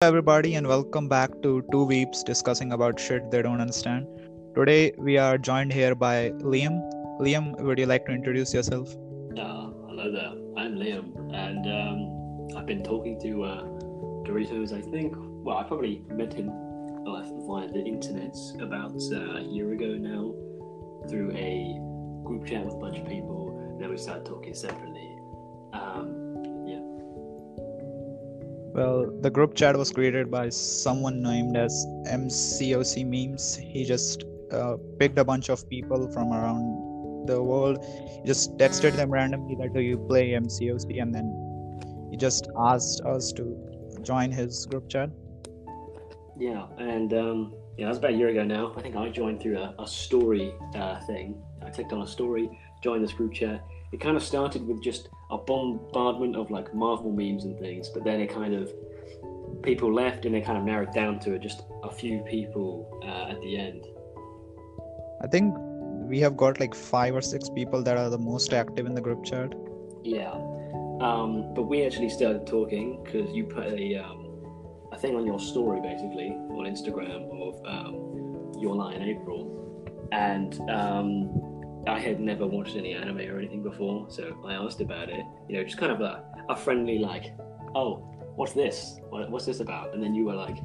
[0.00, 4.06] everybody, and welcome back to Two Weebs discussing about shit they don't understand.
[4.54, 6.78] Today, we are joined here by Liam.
[7.20, 8.94] Liam, would you like to introduce yourself?
[9.36, 13.62] Uh, hello there, I'm Liam, and um, I've been talking to uh,
[14.22, 15.14] Doritos, I think.
[15.18, 20.32] Well, I probably met him via the internet about uh, a year ago now
[21.08, 21.74] through a
[22.24, 23.68] group chat with a bunch of people.
[23.72, 25.18] and Then we started talking separately.
[25.72, 26.17] Um.
[28.78, 33.56] Well, the group chat was created by someone named as MCOC Memes.
[33.56, 37.84] He just uh, picked a bunch of people from around the world,
[38.24, 41.26] just texted them randomly that do you play MCOC, and then
[42.12, 43.44] he just asked us to
[44.02, 45.10] join his group chat.
[46.38, 48.74] Yeah, and um, yeah, that was about a year ago now.
[48.76, 51.42] I think I joined through a, a story uh, thing.
[51.66, 52.48] I clicked on a story,
[52.84, 53.60] joined this group chat.
[53.92, 58.04] It kind of started with just a bombardment of like Marvel memes and things, but
[58.04, 58.72] then it kind of
[59.62, 63.40] people left and it kind of narrowed down to just a few people uh, at
[63.40, 63.86] the end.
[65.22, 65.54] I think
[66.08, 69.00] we have got like five or six people that are the most active in the
[69.00, 69.54] group chat.
[70.04, 70.32] Yeah,
[71.00, 74.28] um, but we actually started talking because you put a um,
[74.92, 81.47] a thing on your story basically on Instagram of um, your in April, and um,
[81.88, 85.24] I had never watched any anime or anything before, so I asked about it.
[85.48, 87.32] You know, just kind of a, a friendly like,
[87.74, 87.96] oh,
[88.36, 89.00] what's this?
[89.08, 89.94] What, what's this about?
[89.94, 90.58] And then you were like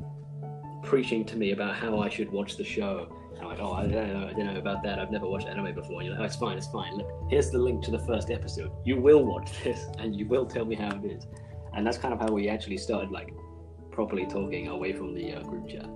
[0.83, 3.07] preaching to me about how I should watch the show.
[3.31, 4.99] And I'm like, oh, I don't know, I don't know about that.
[4.99, 6.01] I've never watched anime before.
[6.01, 6.95] And you're like, oh, it's fine, it's fine.
[6.97, 8.71] Look, here's the link to the first episode.
[8.85, 11.25] You will watch this, and you will tell me how it is.
[11.73, 13.33] And that's kind of how we actually started like
[13.91, 15.89] properly talking away from the uh, group chat.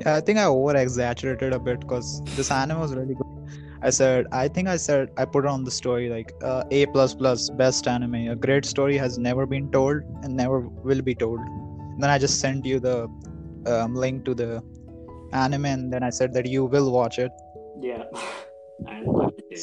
[0.00, 3.31] Yeah, I think I over exaggerated a bit because this anime was really good.
[3.84, 6.86] I said, I think I said I put it on the story like uh, A
[6.86, 8.14] plus plus best anime.
[8.28, 11.40] A great story has never been told and never will be told.
[11.40, 13.08] And then I just sent you the
[13.66, 14.62] um, link to the
[15.32, 17.32] anime, and then I said that you will watch it.
[17.80, 18.04] Yeah,
[18.86, 19.58] and I did.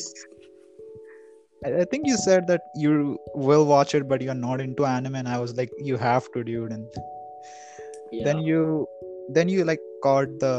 [1.65, 5.15] I I think you said that you will watch it, but you're not into anime,
[5.15, 6.71] and I was like, you have to, dude.
[6.71, 6.85] And
[8.11, 8.23] Yeah.
[8.25, 8.87] then you,
[9.37, 10.53] then you like caught the,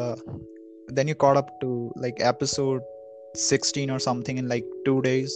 [0.88, 2.82] then you caught up to like episode
[3.34, 5.32] 16 or something in like two days.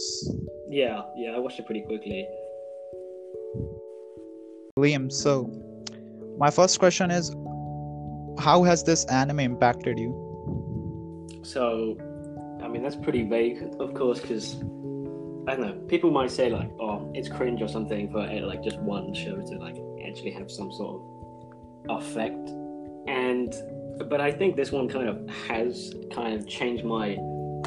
[0.69, 2.27] yeah, yeah, I watched it pretty quickly.
[4.77, 5.49] Liam, so
[6.37, 7.33] my first question is,
[8.39, 10.11] how has this anime impacted you?
[11.43, 11.97] So,
[12.61, 14.55] I mean, that's pretty vague, of course, because
[15.47, 15.73] I don't know.
[15.87, 19.57] People might say like, "Oh, it's cringe" or something for like just one show to
[19.57, 21.01] like actually have some sort
[21.87, 22.49] of effect.
[23.07, 23.53] And
[24.09, 27.17] but I think this one kind of has kind of changed my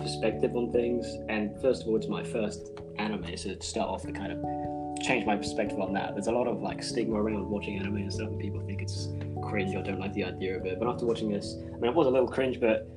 [0.08, 1.06] perspective on things.
[1.28, 5.02] And first of all, it's my first anime, so to start off, to kind of
[5.02, 6.14] change my perspective on that.
[6.14, 9.08] There's a lot of like stigma around watching anime and stuff, and people think it's
[9.42, 10.78] cringe or don't like the idea of it.
[10.78, 12.88] But after watching this, I mean, it was a little cringe, but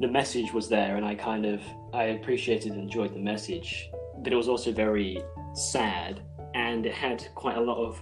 [0.00, 1.60] the message was there, and I kind of
[1.92, 3.90] I appreciated and enjoyed the message.
[4.22, 5.20] But it was also very
[5.54, 6.22] sad,
[6.54, 8.00] and it had quite a lot of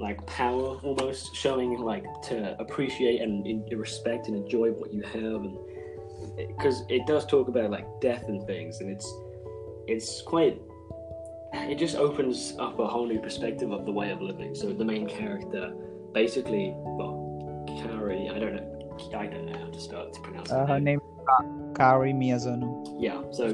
[0.00, 5.58] like power almost showing like to appreciate and respect and enjoy what you have and
[6.46, 9.12] because it does talk about like death and things and it's
[9.86, 10.60] it's quite
[11.54, 14.84] it just opens up a whole new perspective of the way of living so the
[14.84, 15.72] main character
[16.12, 20.66] basically well Kari I don't know I don't know how to start to pronounce Uh,
[20.66, 21.00] her name.
[21.00, 22.96] name Kari Miyazono.
[22.98, 23.44] Yeah, so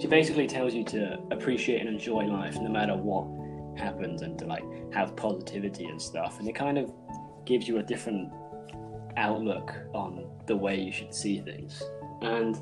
[0.00, 3.26] she basically tells you to appreciate and enjoy life no matter what
[3.78, 6.40] happens and to like have positivity and stuff.
[6.40, 6.90] And it kind of
[7.44, 8.32] gives you a different
[9.16, 11.82] outlook on the way you should see things.
[12.22, 12.58] And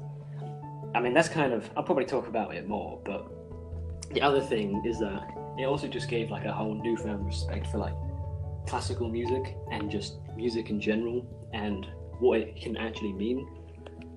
[0.95, 3.31] I mean, that's kind of, I'll probably talk about it more, but
[4.13, 5.29] the other thing is that
[5.59, 7.95] it also just gave like a whole newfound respect for like
[8.67, 11.87] classical music and just music in general and
[12.19, 13.47] what it can actually mean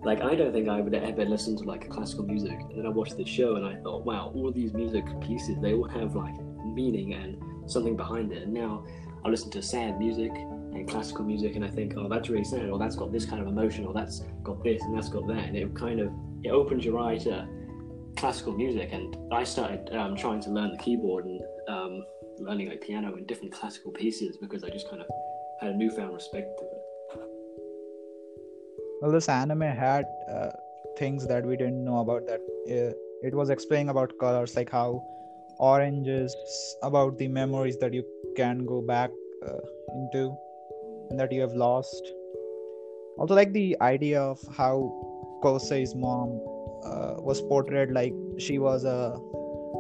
[0.04, 2.60] like I don't think I would ever listen to like classical music.
[2.60, 5.74] And then I watched this show and I thought, wow, all these music pieces they
[5.74, 6.34] all have like
[6.66, 8.44] meaning and something behind it.
[8.44, 8.86] And now
[9.26, 12.70] I listen to sad music and classical music and I think, oh, that's really sad,
[12.70, 15.46] or that's got this kind of emotion, or that's got this and that's got that.
[15.46, 16.12] And it kind of
[16.44, 17.48] it opens your eye to
[18.18, 18.90] classical music.
[18.92, 22.04] And I started um, trying to learn the keyboard and um,
[22.40, 25.08] learning like piano and different classical pieces because I just kind of
[25.62, 26.84] had a newfound respect to it.
[29.02, 30.52] Well, this anime had uh,
[30.98, 32.26] things that we didn't know about.
[32.26, 35.04] That uh, it was explaining about colors, like how
[35.68, 36.36] orange is
[36.84, 38.04] about the memories that you
[38.36, 39.12] can go back
[39.48, 39.62] uh,
[39.96, 40.24] into
[41.10, 42.14] and that you have lost.
[43.18, 44.76] Also, like the idea of how
[45.44, 46.40] Kosei's mom
[46.86, 49.20] uh, was portrayed like she was a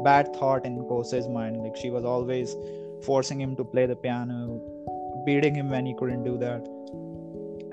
[0.03, 1.57] bad thought in Kosei's mind.
[1.57, 2.55] Like she was always
[3.03, 4.61] forcing him to play the piano,
[5.25, 6.73] beating him when he couldn't do that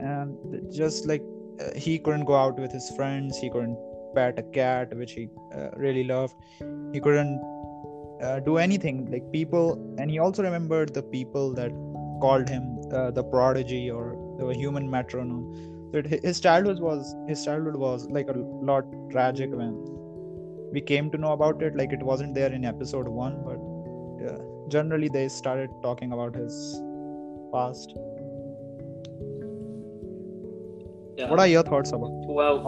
[0.00, 1.22] and just like
[1.60, 3.78] uh, he couldn't go out with his friends he couldn't
[4.14, 6.34] pet a cat which he uh, really loved
[6.92, 7.40] he couldn't
[8.22, 11.70] uh, do anything like people and he also remembered the people that
[12.20, 15.90] called him uh, the prodigy or the human metronome.
[15.92, 19.74] So his childhood was his childhood was like a lot tragic when
[20.72, 21.74] we came to know about it.
[21.74, 23.58] Like it wasn't there in episode 1 but
[24.70, 26.80] generally they started talking about his
[27.52, 27.94] past.
[31.18, 31.28] Yeah.
[31.28, 32.66] what are your thoughts about well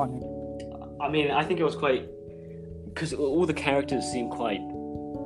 [1.00, 2.06] i mean i think it was quite
[2.84, 4.60] because all the characters seem quite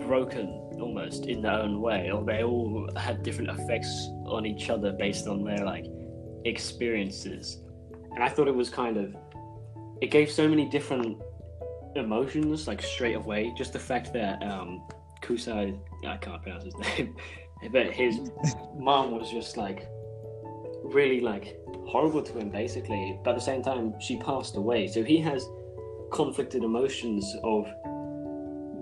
[0.06, 0.49] broken
[0.81, 2.11] almost in their own way.
[2.11, 5.87] Or they all had different effects on each other based on their like
[6.44, 7.58] experiences.
[8.14, 9.14] And i thought it was kind of
[10.00, 11.20] it gave so many different
[11.94, 13.53] emotions like straight away.
[13.56, 14.87] Just the fact that um
[15.23, 17.17] kusai i can't pronounce his name
[17.73, 18.31] but his
[18.79, 19.88] mom was just like
[20.85, 23.19] really like horrible to him basically.
[23.25, 24.87] But at the same time she passed away.
[24.88, 25.47] So he has
[26.12, 27.67] conflicted emotions of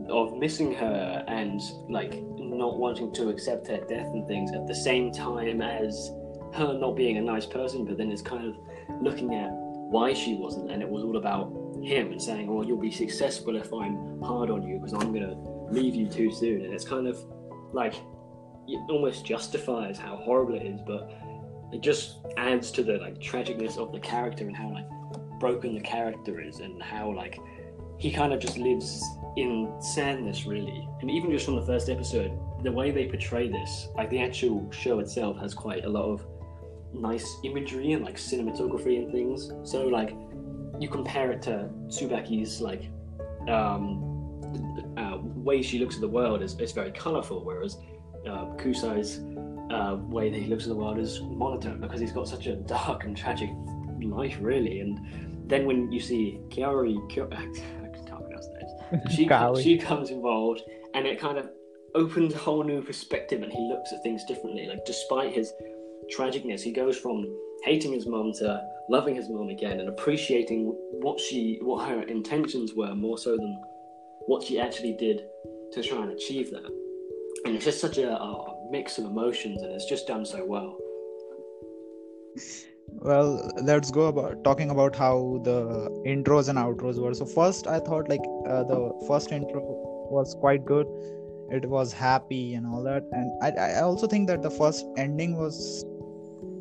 [0.08, 4.74] of missing her and like not wanting to accept her death and things at the
[4.74, 6.12] same time as
[6.52, 8.56] her not being a nice person but then it's kind of
[9.02, 11.52] looking at why she wasn't and it was all about
[11.82, 15.34] him and saying well you'll be successful if i'm hard on you because i'm gonna
[15.70, 16.64] leave you too soon.
[16.64, 17.18] And it's kind of
[17.72, 17.94] like
[18.66, 21.10] it almost justifies how horrible it is but
[21.72, 24.86] it just adds to the like tragicness of the character and how like
[25.40, 27.38] broken the character is and how like
[27.98, 29.02] he kind of just lives
[29.36, 33.88] in sadness really and even just from the first episode the way they portray this
[33.96, 36.26] like the actual show itself has quite a lot of
[36.92, 40.16] nice imagery and like cinematography and things so like
[40.78, 42.90] you compare it to Tsubaki's like
[43.48, 44.10] um
[44.96, 47.78] uh, way she looks at the world is, is very colorful whereas
[48.26, 49.20] uh, Kusai's
[49.70, 52.56] uh, way that he looks at the world is monotone because he's got such a
[52.56, 53.50] dark and tragic
[54.02, 54.80] life, really.
[54.80, 57.62] And then when you see Kiari, Kiari
[58.88, 59.56] Pronounce that.
[59.56, 60.62] She she comes involved,
[60.94, 61.50] and it kind of
[61.94, 64.66] opens a whole new perspective, and he looks at things differently.
[64.66, 65.52] Like despite his
[66.14, 67.24] tragicness, he goes from
[67.64, 70.66] hating his mom to loving his mom again and appreciating
[71.00, 73.58] what she what her intentions were more so than
[74.26, 75.22] what she actually did
[75.72, 76.70] to try and achieve that
[77.44, 80.78] and it's just such a, a mix of emotions, and it's just done so well.
[82.88, 87.14] Well, let's go about talking about how the intros and outros were.
[87.14, 89.60] So first, I thought like uh, the first intro
[90.10, 90.86] was quite good.
[91.50, 95.36] It was happy and all that, and I I also think that the first ending
[95.36, 95.84] was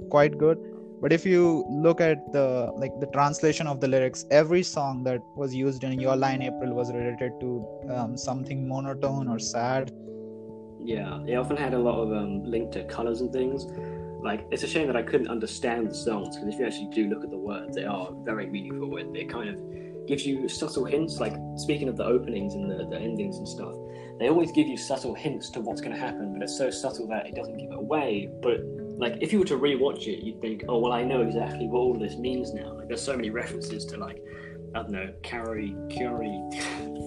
[0.09, 0.57] quite good
[1.03, 5.21] but if you look at the like the translation of the lyrics every song that
[5.35, 9.91] was used in Your Lie in April was related to um, something monotone or sad
[10.85, 13.65] yeah, it often had a lot of um, link to colors and things.
[14.23, 17.09] Like, it's a shame that I couldn't understand the songs because if you actually do
[17.09, 20.85] look at the words, they are very meaningful and it kind of gives you subtle
[20.85, 21.19] hints.
[21.19, 23.75] Like, speaking of the openings and the, the endings and stuff,
[24.19, 27.07] they always give you subtle hints to what's going to happen, but it's so subtle
[27.07, 28.29] that it doesn't give it away.
[28.41, 28.61] But
[28.97, 31.79] like, if you were to rewatch it, you'd think, oh, well, I know exactly what
[31.79, 32.73] all this means now.
[32.73, 34.23] Like, there's so many references to like
[34.75, 36.41] I don't know, carry, Curie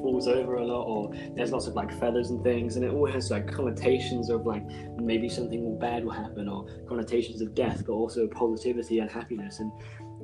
[0.01, 3.11] falls over a lot, or there's lots of like feathers and things, and it all
[3.11, 4.65] has like connotations of like
[4.97, 9.59] maybe something bad will happen, or connotations of death, but also positivity and happiness.
[9.59, 9.73] And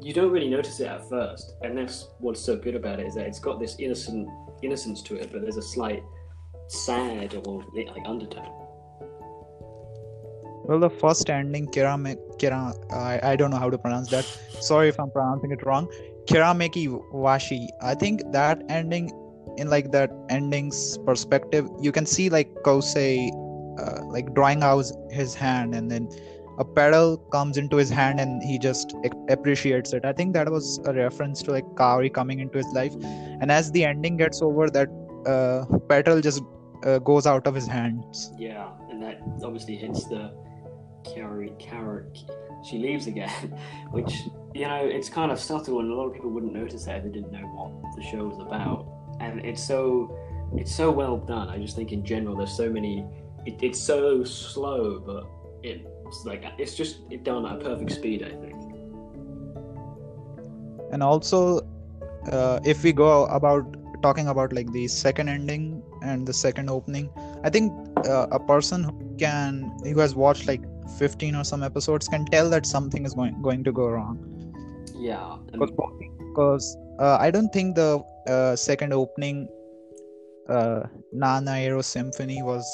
[0.00, 3.14] you don't really notice it at first, and that's what's so good about it is
[3.16, 4.28] that it's got this innocent
[4.62, 6.02] innocence to it, but there's a slight
[6.68, 8.62] sad or like undertone.
[10.64, 14.24] Well, the first ending, Kira, Kira I, I don't know how to pronounce that.
[14.60, 15.88] Sorry if I'm pronouncing it wrong.
[16.32, 17.68] Kirameki wacci.
[17.82, 19.10] I think that ending,
[19.58, 23.30] in like that ending's perspective, you can see like Kosei,
[23.78, 26.08] uh, like drawing out his hand, and then
[26.58, 28.94] a pedal comes into his hand, and he just
[29.28, 30.06] appreciates it.
[30.06, 32.94] I think that was a reference to like Kaori coming into his life,
[33.40, 34.88] and as the ending gets over, that
[35.26, 36.42] uh, pedal just
[36.84, 38.32] uh, goes out of his hands.
[38.38, 40.32] Yeah, and that obviously hits the
[41.04, 42.06] Carrie, Carrie,
[42.64, 43.30] she leaves again,
[43.90, 44.22] which
[44.54, 47.04] you know it's kind of subtle, and a lot of people wouldn't notice that if
[47.04, 48.86] they didn't know what the show was about.
[49.20, 50.18] And it's so
[50.56, 51.48] it's so well done.
[51.48, 53.04] I just think in general, there's so many.
[53.46, 55.26] It, it's so slow, but
[55.62, 58.22] it's like it's just it done at a perfect speed.
[58.22, 58.54] I think.
[60.92, 61.66] And also,
[62.30, 67.08] uh, if we go about talking about like the second ending and the second opening,
[67.42, 67.72] I think
[68.06, 70.62] uh, a person who can who has watched like
[70.98, 74.16] 15 or some episodes can tell that something is going going to go wrong.
[74.94, 75.36] Yeah
[76.32, 77.90] because uh, i don't think the
[78.34, 79.48] uh, second opening
[80.48, 80.80] uh,
[81.12, 82.66] nana aero symphony was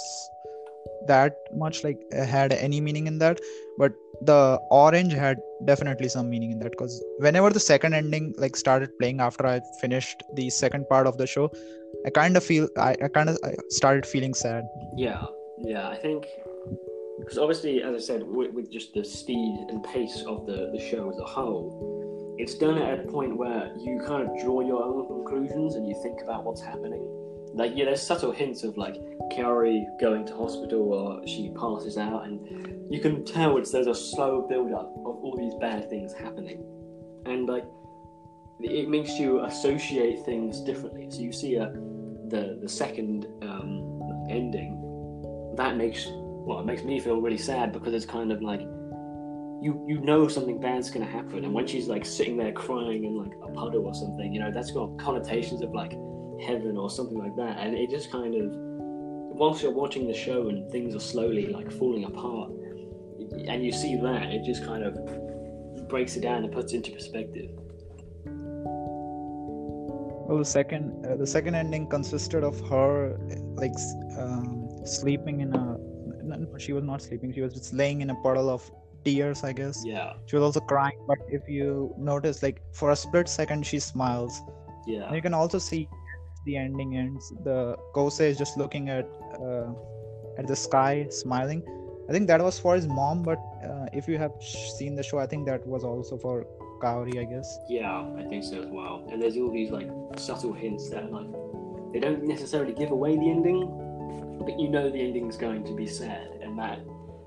[1.07, 1.99] that much like
[2.35, 3.41] had any meaning in that
[3.81, 3.93] but
[4.31, 5.38] the orange had
[5.71, 6.95] definitely some meaning in that because
[7.27, 11.27] whenever the second ending like started playing after i finished the second part of the
[11.35, 11.47] show
[12.07, 13.38] i kind of feel i, I kind of
[13.69, 14.65] started feeling sad.
[14.97, 15.25] Yeah
[15.73, 16.27] yeah i think
[17.19, 20.81] because obviously as i said with, with, just the speed and pace of the, the
[20.91, 21.99] show as a whole
[22.39, 26.01] it's done at a point where you kind of draw your own conclusions and you
[26.05, 27.05] think about what's happening.
[27.53, 28.95] Like yeah there's subtle hints of like
[29.33, 33.95] Kaori going to hospital or she passes out and you can tell it's there's a
[33.95, 36.65] slow build up of all these bad things happening.
[37.27, 37.65] And like
[38.61, 41.11] it makes you associate things differently.
[41.11, 41.73] So you see a
[42.29, 44.77] the the second um, ending
[45.57, 46.07] that makes
[46.49, 48.61] well it makes me feel really sad because it's kind of like
[49.61, 53.17] you you know something bad's gonna happen and when she's like sitting there crying in
[53.17, 55.93] like a puddle or something you know that's got connotations of like
[56.40, 57.59] heaven or something like that.
[57.59, 61.71] And it just kind of, whilst you're watching the show and things are slowly like
[61.73, 62.50] falling apart,
[63.47, 66.93] and you see that, it just kind of breaks it down and puts it into
[66.93, 67.50] perspective.
[70.26, 73.19] Well, the second uh, the second ending consisted of her
[73.55, 73.73] like
[74.19, 75.77] um, sleeping in a.
[76.59, 77.33] She was not sleeping.
[77.33, 78.71] She was just laying in a puddle of
[79.04, 79.83] tears, I guess.
[79.85, 80.14] Yeah.
[80.26, 84.40] She was also crying, but if you notice, like for a split second, she smiles.
[84.87, 85.07] Yeah.
[85.07, 85.88] And you can also see
[86.45, 89.07] the ending ends, the Kosei is just looking at
[89.40, 89.71] uh,
[90.38, 91.62] at the sky, smiling.
[92.09, 95.18] I think that was for his mom, but uh, if you have seen the show,
[95.18, 96.47] I think that was also for
[96.80, 97.59] Kaori, I guess.
[97.68, 99.07] Yeah, I think so as well.
[99.11, 101.26] And there's all these like subtle hints that like
[101.92, 103.61] they don't necessarily give away the ending,
[104.38, 106.80] but you know the ending is going to be sad, and that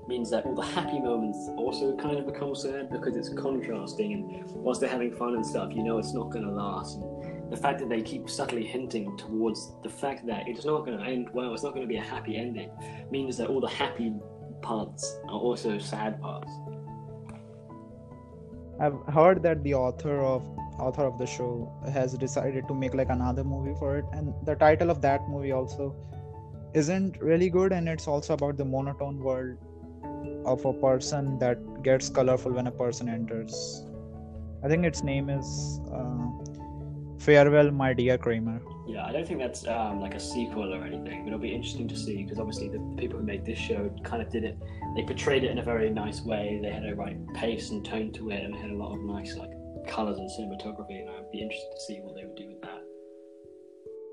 [0.08, 4.12] means that all the happy moments also kind of become sad because it's contrasting.
[4.12, 6.98] And whilst they're having fun and stuff, you know it's not going to last.
[6.98, 10.98] And the fact that they keep subtly hinting towards the fact that it's not going
[10.98, 12.70] to end well, it's not going to be a happy ending,
[13.10, 14.12] means that all the happy
[14.60, 16.50] parts are also sad parts.
[18.80, 20.42] I've heard that the author of
[20.78, 24.56] author of the show has decided to make like another movie for it, and the
[24.56, 25.94] title of that movie also
[26.74, 29.56] isn't really good, and it's also about the monotone world
[30.44, 33.84] of a person that gets colorful when a person enters.
[34.64, 35.80] I think its name is.
[35.92, 36.22] Uh,
[37.22, 38.60] Farewell, my dear Cramer.
[38.84, 41.86] Yeah, I don't think that's um, like a sequel or anything, but it'll be interesting
[41.86, 44.58] to see because obviously the people who made this show kind of did it.
[44.96, 46.58] They portrayed it in a very nice way.
[46.60, 49.00] They had a right pace and tone to it, and they had a lot of
[49.02, 49.50] nice like
[49.86, 51.00] colors and cinematography.
[51.00, 52.51] And I'd be interested to see what they would do.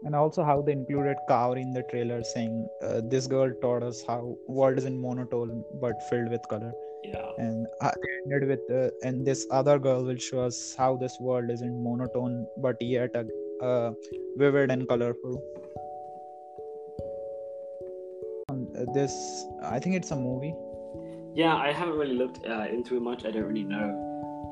[0.03, 4.03] And also how they included Kaori in the trailer, saying uh, this girl taught us
[4.07, 6.71] how world is in monotone but filled with color.
[7.03, 7.29] Yeah.
[7.37, 7.93] And I
[8.25, 12.47] ended with, uh, and this other girl will show us how this world isn't monotone,
[12.57, 13.23] but yet uh,
[13.63, 13.91] uh,
[14.37, 15.41] vivid and colorful.
[18.49, 20.53] Um, this, I think it's a movie.
[21.35, 23.25] Yeah, I haven't really looked uh, into it much.
[23.25, 24.08] I don't really know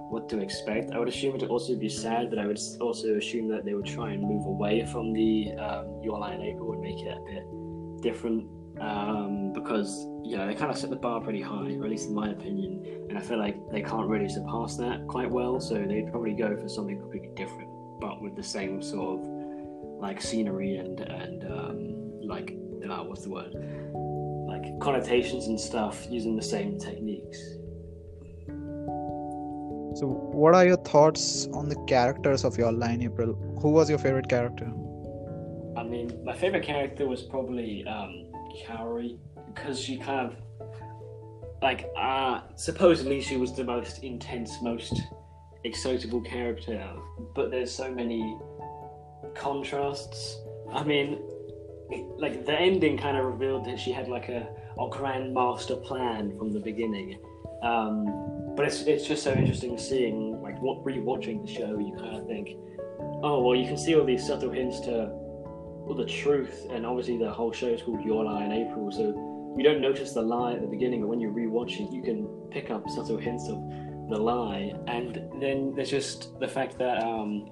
[0.10, 0.92] what to expect.
[0.92, 3.74] I would assume it would also be sad, but I would also assume that they
[3.74, 7.18] would try and move away from the um, Your Lie in April and make it
[7.18, 7.44] a bit
[8.02, 8.48] different
[8.80, 12.08] um, because you know they kind of set the bar pretty high, or at least
[12.08, 15.60] in my opinion, and I feel like they can't really surpass that quite well.
[15.60, 19.28] So they'd probably go for something completely different, but with the same sort of
[20.00, 22.56] like scenery and and um, like
[22.90, 23.54] uh, what's the word,
[24.48, 27.40] like connotations and stuff, using the same techniques.
[29.98, 33.34] So, what are your thoughts on the characters of Your Lie in April?
[33.64, 34.72] Who was your favorite character?
[35.76, 38.28] I mean, my favorite character was probably um,
[38.64, 40.36] Kaori because she kind of
[41.64, 45.02] like uh supposedly she was the most intense, most
[45.64, 46.88] excitable character,
[47.34, 48.38] but there's so many
[49.34, 50.38] contrasts.
[50.72, 51.20] I mean,
[52.18, 54.48] like the ending kind of revealed that she had like a,
[54.80, 57.18] a grand master plan from the beginning.
[57.64, 61.78] Um, but it's it's just so interesting seeing like what rewatching the show.
[61.78, 62.58] You kind of think,
[63.22, 67.18] oh well, you can see all these subtle hints to well, the truth, and obviously
[67.18, 70.54] the whole show is called Your Lie in April, so you don't notice the lie
[70.54, 73.58] at the beginning, but when you rewatch it, you can pick up subtle hints of
[74.10, 77.50] the lie, and then there's just the fact that um,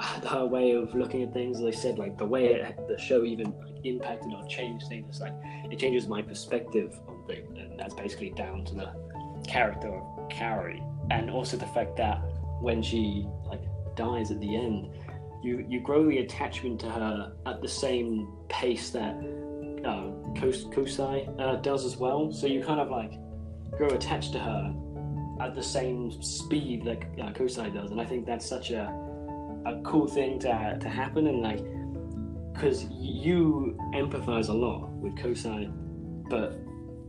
[0.30, 3.24] her way of looking at things, as I said, like the way it, the show
[3.24, 3.52] even
[3.84, 5.34] impacted or changed things, like
[5.70, 8.92] it changes my perspective on things, and that's basically down to the
[9.46, 12.16] character of Kaori, and also the fact that
[12.60, 13.62] when she like
[13.96, 14.88] dies at the end
[15.42, 19.14] you you grow the attachment to her at the same pace that
[19.84, 22.32] uh, Kosei uh, does as well.
[22.32, 23.12] So you kind of like
[23.76, 24.74] grow attached to her
[25.40, 28.84] at the same speed that uh, Kosei does, and I think that's such a
[29.66, 31.64] a cool thing to to happen, and like
[32.52, 35.70] because you empathize a lot with Kosei
[36.28, 36.58] but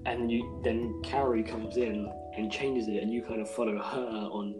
[0.07, 4.29] and you then Carrie comes in and changes it, and you kind of follow her
[4.31, 4.55] on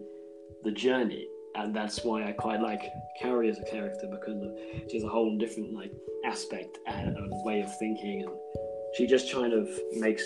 [0.64, 1.26] the journey,
[1.56, 2.84] and that's why I quite like
[3.20, 4.44] Carrie as a character because
[4.90, 5.92] she has a whole different like
[6.26, 8.36] aspect and, and way of thinking, and
[8.96, 10.24] she just kind of makes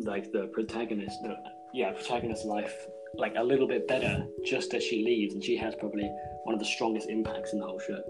[0.00, 1.36] like the protagonist, the,
[1.74, 5.74] yeah, protagonist's life like a little bit better just as she leaves, and she has
[5.74, 6.10] probably
[6.44, 8.02] one of the strongest impacts in the whole show.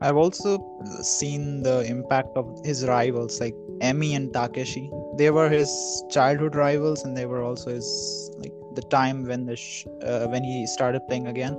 [0.00, 0.58] I've also
[1.02, 4.90] seen the impact of his rivals like Emi and Takeshi.
[5.16, 5.70] They were his
[6.10, 10.44] childhood rivals, and they were also his like the time when the sh- uh, when
[10.44, 11.58] he started playing again.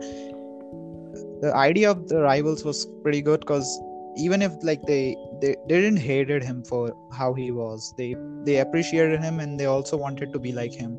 [1.42, 3.68] The idea of the rivals was pretty good because
[4.16, 8.58] even if like they, they they didn't hated him for how he was, they they
[8.58, 10.98] appreciated him and they also wanted to be like him.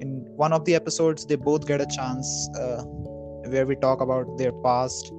[0.00, 2.82] In one of the episodes, they both get a chance uh,
[3.46, 5.12] where we talk about their past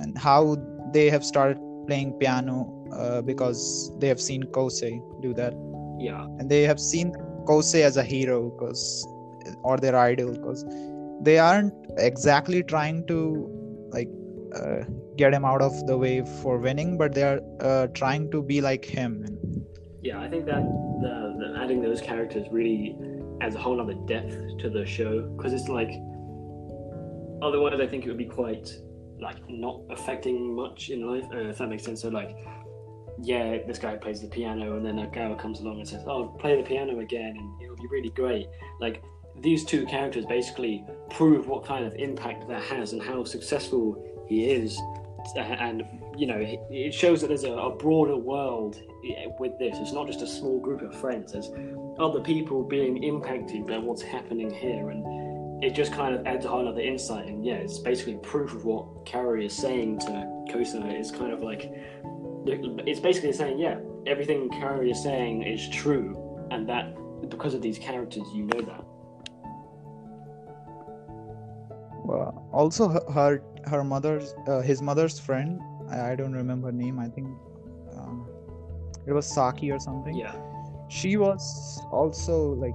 [0.00, 0.56] and how
[0.92, 5.54] they have started playing piano uh, because they have seen Kosei do that.
[5.98, 6.24] Yeah.
[6.38, 7.12] And they have seen
[7.46, 9.06] Kosei as a hero because
[9.62, 10.64] or their idol because
[11.22, 13.48] they aren't exactly trying to
[13.90, 14.08] like
[14.54, 14.84] uh,
[15.16, 18.60] get him out of the way for winning, but they are uh, trying to be
[18.60, 19.26] like him.
[20.02, 20.62] Yeah, I think that
[21.02, 22.96] the, the adding those characters really
[23.40, 25.90] adds a whole other depth to the show because it's like
[27.42, 28.70] otherwise I think it would be quite
[29.20, 32.02] like not affecting much in life, uh, if that makes sense.
[32.02, 32.36] So like,
[33.20, 36.28] yeah, this guy plays the piano, and then a girl comes along and says, "Oh,
[36.38, 38.46] play the piano again," and it'll be really great.
[38.80, 39.02] Like
[39.40, 44.50] these two characters basically prove what kind of impact that has and how successful he
[44.50, 44.78] is,
[45.36, 45.84] and
[46.16, 48.80] you know, it shows that there's a, a broader world
[49.38, 49.76] with this.
[49.78, 51.32] It's not just a small group of friends.
[51.32, 51.50] There's
[51.98, 55.04] other people being impacted by what's happening here, and
[55.60, 57.26] it just kind of adds a whole other insight.
[57.26, 60.06] And yeah, it's basically proof of what Kaori is saying to
[60.50, 60.92] Kosei.
[60.92, 61.72] It's kind of like
[62.46, 66.96] it's basically saying, yeah, everything Kaori is saying is true, and that
[67.28, 68.84] because of these characters, you know that.
[72.04, 75.60] Well, also her her mother's uh, his mother's friend.
[75.90, 76.98] I, I, don't remember her name.
[76.98, 77.28] I think
[77.96, 78.26] um,
[79.06, 80.14] it was Saki or something.
[80.14, 80.34] Yeah.
[80.88, 82.74] She was also like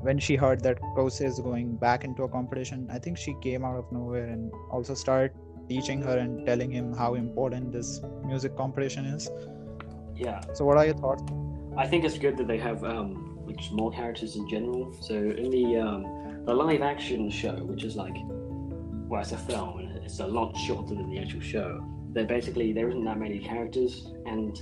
[0.00, 3.64] when she heard that Kosei is going back into a competition, I think she came
[3.64, 5.32] out of nowhere and also started
[5.68, 9.30] teaching her and telling him how important this music competition is.
[10.16, 10.40] Yeah.
[10.54, 11.22] So, what are your thoughts?
[11.76, 14.92] I think it's good that they have um, like small characters in general.
[15.00, 18.16] So in the um, the live action show, which is like,
[19.08, 21.84] well, it's a film and it's a lot shorter than the actual show.
[22.12, 24.58] They basically there isn't that many characters and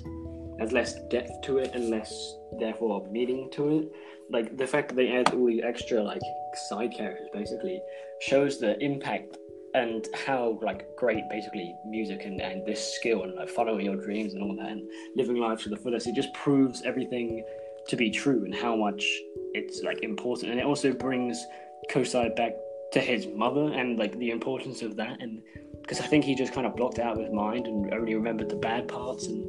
[0.58, 3.92] there's less depth to it and less therefore meaning to it.
[4.30, 6.22] Like the fact that they add all the extra like
[6.68, 7.80] side characters basically
[8.20, 9.36] shows the impact
[9.74, 14.32] and how like great basically music and, and this skill and like following your dreams
[14.32, 16.06] and all that and living life to the fullest.
[16.06, 17.44] It just proves everything
[17.88, 19.04] to be true and how much
[19.52, 20.50] it's like important.
[20.50, 21.44] And it also brings
[21.90, 22.52] Kosai back
[22.92, 25.42] to his mother and like the importance of that and
[25.82, 28.48] because I think he just kind of blocked out of his mind and only remembered
[28.48, 29.44] the bad parts and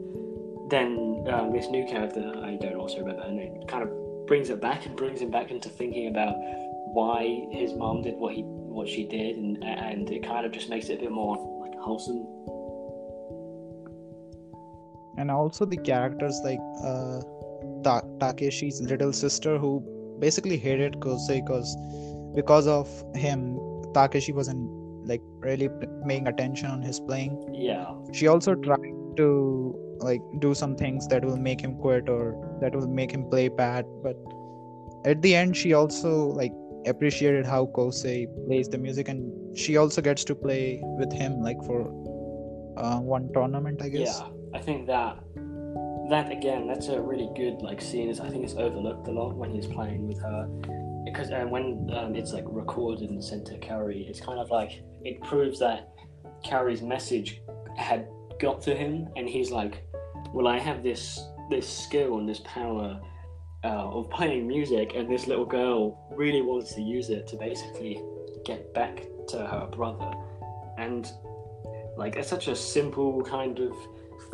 [0.70, 3.90] then um, this new character I don't also remember her name kind of
[4.28, 6.36] brings it back and brings him back into thinking about
[6.94, 10.70] why his mom did what he what she did, and and it kind of just
[10.70, 12.26] makes it a bit more like wholesome.
[15.18, 17.22] And also the characters like uh,
[17.84, 19.82] Ta- Takeshi's little sister, who
[20.20, 21.76] basically hated Kosei because
[22.36, 23.60] because of him,
[23.94, 24.70] Takeshi wasn't
[25.08, 25.70] like really
[26.08, 27.36] paying attention on his playing.
[27.54, 27.86] Yeah.
[28.14, 32.76] She also tried to like do some things that will make him quit or that
[32.76, 34.16] will make him play bad but
[35.06, 36.52] at the end she also like
[36.86, 41.58] appreciated how Kosei plays the music and she also gets to play with him like
[41.66, 41.88] for
[42.78, 44.22] uh, one tournament I guess.
[44.22, 45.20] Yeah I think that
[46.10, 48.10] that again that's a really good like scene.
[48.10, 50.48] Is I think it's overlooked a lot when he's playing with her
[51.06, 54.84] because uh, when um, it's like recorded and sent to Kaori it's kind of like
[55.04, 55.90] it proves that
[56.46, 57.42] Kaori's message
[57.76, 58.08] had
[58.40, 59.84] got to him and he's like
[60.34, 61.20] well, I have this
[61.50, 63.00] this skill and this power
[63.64, 68.02] uh, of playing music, and this little girl really wants to use it to basically
[68.46, 70.12] get back to her brother.
[70.78, 71.10] And
[71.98, 73.74] like, it's such a simple kind of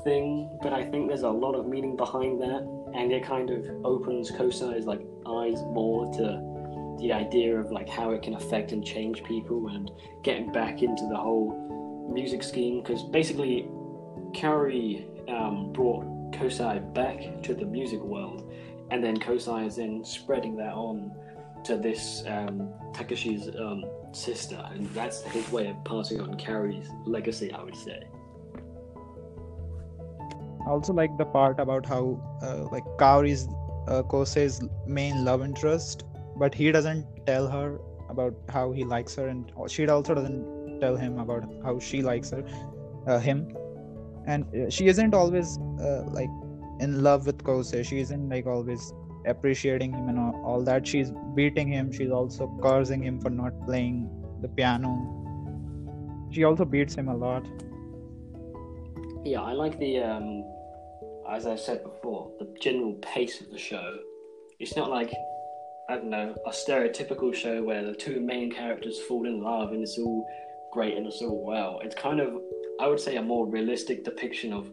[0.03, 3.65] thing, but I think there's a lot of meaning behind that, and it kind of
[3.85, 8.83] opens Kosei's like eyes more to the idea of like how it can affect and
[8.83, 9.91] change people, and
[10.23, 12.81] getting back into the whole music scheme.
[12.81, 13.67] Because basically,
[14.33, 18.51] Kaori um, brought Kosei back to the music world,
[18.91, 21.11] and then Kosei is then spreading that on
[21.63, 27.51] to this um, Takeshi's um, sister, and that's his way of passing on Kaori's legacy,
[27.51, 28.03] I would say.
[30.65, 33.47] I also like the part about how uh, like Kaori's
[33.87, 36.05] uh, main love interest,
[36.37, 40.95] but he doesn't tell her about how he likes her, and she also doesn't tell
[40.95, 42.43] him about how she likes her,
[43.07, 43.55] uh, him,
[44.25, 46.29] and uh, she isn't always uh, like
[46.79, 47.85] in love with Kosei.
[47.85, 48.93] She isn't like always
[49.25, 50.85] appreciating him and all, all that.
[50.85, 51.91] She's beating him.
[51.91, 54.09] She's also cursing him for not playing
[54.41, 54.91] the piano.
[56.31, 57.45] She also beats him a lot.
[59.23, 60.43] Yeah, I like the um,
[61.29, 63.97] as I said before, the general pace of the show.
[64.59, 65.13] It's not like
[65.89, 69.81] I don't know a stereotypical show where the two main characters fall in love and
[69.81, 70.25] it's all
[70.71, 71.79] great and it's all well.
[71.83, 72.41] It's kind of
[72.79, 74.69] I would say a more realistic depiction of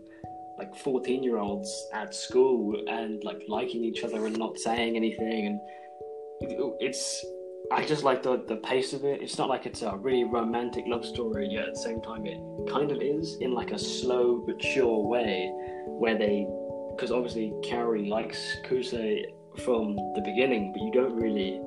[0.59, 5.47] like 14 year olds at school and like liking each other and not saying anything
[5.47, 5.61] and
[6.81, 7.25] it's
[7.73, 9.23] I just like the the pace of it.
[9.23, 12.39] It's not like it's a really romantic love story, yet at the same time it
[12.69, 15.53] kind of is in like a slow but sure way,
[15.87, 16.49] where they,
[16.91, 19.25] because obviously Kaori likes Kosei
[19.65, 21.61] from the beginning, but you don't really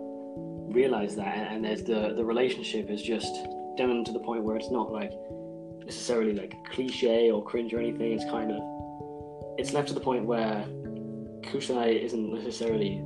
[0.75, 3.33] realize that, and there's the the relationship is just
[3.77, 5.13] down to the point where it's not like
[5.85, 8.13] necessarily like cliche or cringe or anything.
[8.13, 8.61] It's kind of
[9.57, 10.65] it's left to the point where
[11.41, 13.03] Kosei isn't necessarily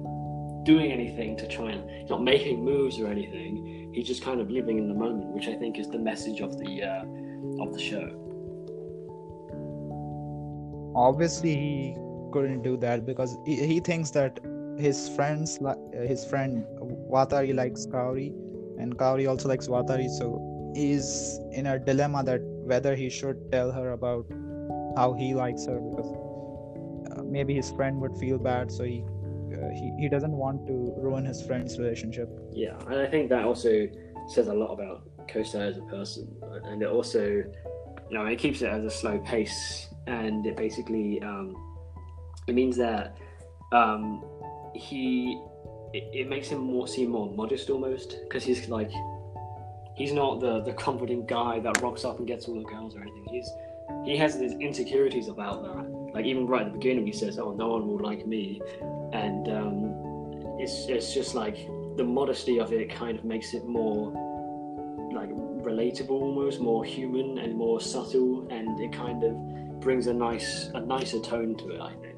[0.64, 3.92] doing anything to try and he's not making moves or anything.
[3.94, 6.58] He's just kind of living in the moment, which I think is the message of
[6.58, 8.08] the uh, of the show.
[10.96, 11.96] Obviously, he
[12.32, 14.40] couldn't do that because he, he thinks that
[14.78, 15.60] his friends,
[15.94, 16.66] his friend
[17.12, 18.30] Watari likes Kaori,
[18.80, 20.10] and Kaori also likes Watari.
[20.10, 24.26] So he's in a dilemma that whether he should tell her about
[24.96, 26.12] how he likes her because
[27.12, 28.72] uh, maybe his friend would feel bad.
[28.72, 29.04] So he
[29.54, 33.46] uh, he, he doesn't want to ruin his friend's relationship yeah and i think that
[33.46, 33.88] also
[34.28, 36.28] says a lot about Kosei as a person
[36.66, 37.54] and it also you
[38.12, 41.56] know it keeps it as a slow pace and it basically um,
[42.48, 43.18] it means that
[43.72, 44.24] um,
[44.76, 45.42] he
[45.94, 48.92] it, it, makes him more seem more modest almost because he's like
[49.98, 53.02] he's not the the confident guy that rocks up and gets all the girls or
[53.02, 53.26] anything.
[53.30, 53.52] He's
[54.06, 56.14] he has these insecurities about that.
[56.14, 58.62] Like even right at the beginning he says oh no one will like me.
[59.12, 61.58] And um, it's it's just like
[61.98, 64.12] the modesty of it kind of makes it more
[65.14, 65.30] like
[65.66, 69.34] relatable almost more human and more subtle and it kind of
[69.80, 72.16] brings a nice a nicer tone to it i think.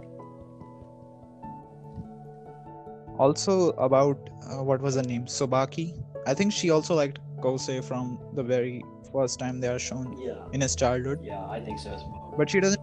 [3.17, 5.25] Also about uh, what was her name?
[5.25, 5.93] Tsubaki.
[6.25, 10.35] I think she also liked kosei from the very first time they are shown yeah.
[10.53, 11.19] in his childhood.
[11.23, 12.33] Yeah i think so as well.
[12.37, 12.81] But she doesn't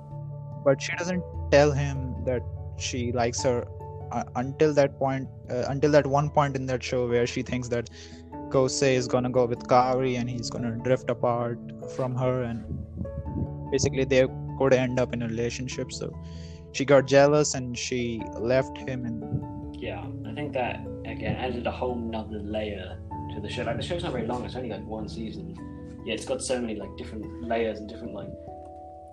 [0.64, 2.42] but she doesn't tell him that
[2.77, 3.66] she likes her
[4.12, 7.69] uh, until that point uh, until that one point in that show where she thinks
[7.69, 7.90] that
[8.51, 11.59] Kosei is gonna go with Kaori and he's gonna drift apart
[11.97, 12.64] from her and
[13.71, 14.27] basically they
[14.59, 15.92] could end up in a relationship.
[15.92, 16.12] So
[16.73, 21.71] she got jealous and she left him and yeah I think that again added a
[21.71, 22.99] whole nother layer
[23.37, 25.55] to the show like the show's not very long it's only like one season
[26.05, 28.29] yeah it's got so many like different layers and different like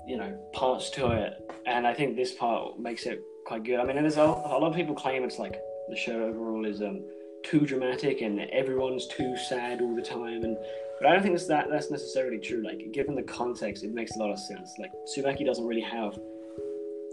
[0.08, 3.80] you know parts to it and I think this part makes it quite good.
[3.80, 5.60] I mean, there's a, a lot of people claim it's like
[5.90, 7.04] the show overall is um,
[7.44, 10.58] too dramatic and everyone's too sad all the time, and
[11.00, 12.64] but I don't think that's that that's necessarily true.
[12.64, 14.74] Like given the context, it makes a lot of sense.
[14.80, 16.18] Like Tsubaki doesn't really have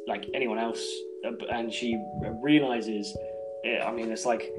[0.06, 0.84] like anyone else,
[1.52, 2.00] and she
[2.42, 3.16] realizes.
[3.64, 4.50] Eh, I mean, it's like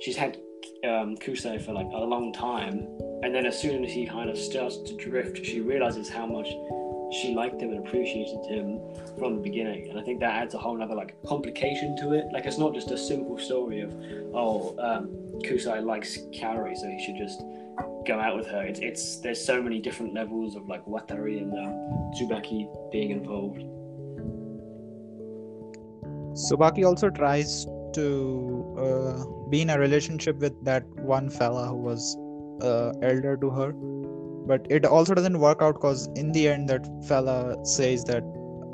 [0.00, 0.36] she's had
[0.84, 2.86] um, Kosei for like a long time,
[3.22, 6.48] and then as soon as he kind of starts to drift, she realizes how much
[7.12, 8.80] she liked him and appreciated him
[9.18, 9.90] from the beginning.
[9.90, 12.26] And I think that adds a whole other like complication to it.
[12.32, 13.92] Like it's not just a simple story of
[14.34, 15.08] oh um,
[15.42, 17.40] Kosei likes Kaori, so he should just
[18.06, 18.62] go out with her.
[18.62, 21.74] It's it's there's so many different levels of like Watari and um,
[22.14, 23.62] Tsubaki being involved.
[26.34, 32.16] Tsubaki also tries to uh, be in a relationship with that one fella who was
[32.62, 33.72] uh, elder to her.
[34.46, 38.24] But it also doesn't work out because in the end that fella says that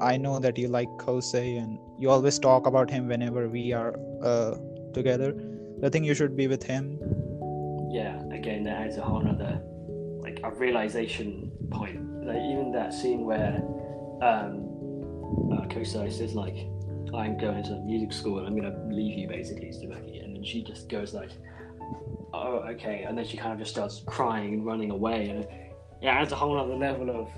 [0.00, 3.94] i know that you like kosei and you always talk about him whenever we are
[4.22, 4.54] uh,
[4.94, 5.34] together.
[5.82, 6.98] I think you should be with him.
[7.90, 9.60] Yeah again that adds a whole other
[10.20, 12.24] like a realization point.
[12.24, 13.62] Like even that scene where
[14.22, 14.64] um
[15.52, 16.56] uh, kosei says like
[17.14, 20.24] i'm going to music school and i'm gonna leave you basically Tsubaki.
[20.24, 21.30] and then she just goes like
[22.32, 23.04] oh, okay.
[23.06, 25.30] And then she kind of just starts crying and running away.
[25.30, 25.40] And
[26.02, 27.28] it adds a whole other level of,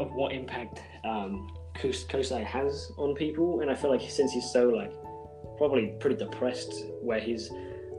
[0.00, 3.60] of what impact um, has on people.
[3.60, 4.92] And I feel like since he's so, like,
[5.58, 7.50] probably pretty depressed, where he's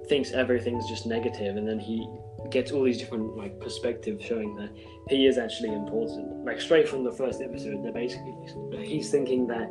[0.09, 2.05] thinks everything's just negative, and then he
[2.49, 4.69] gets all these different like perspectives showing that
[5.07, 6.43] he is actually important.
[6.43, 8.35] Like straight from the first episode, they're basically
[8.83, 9.69] he's thinking that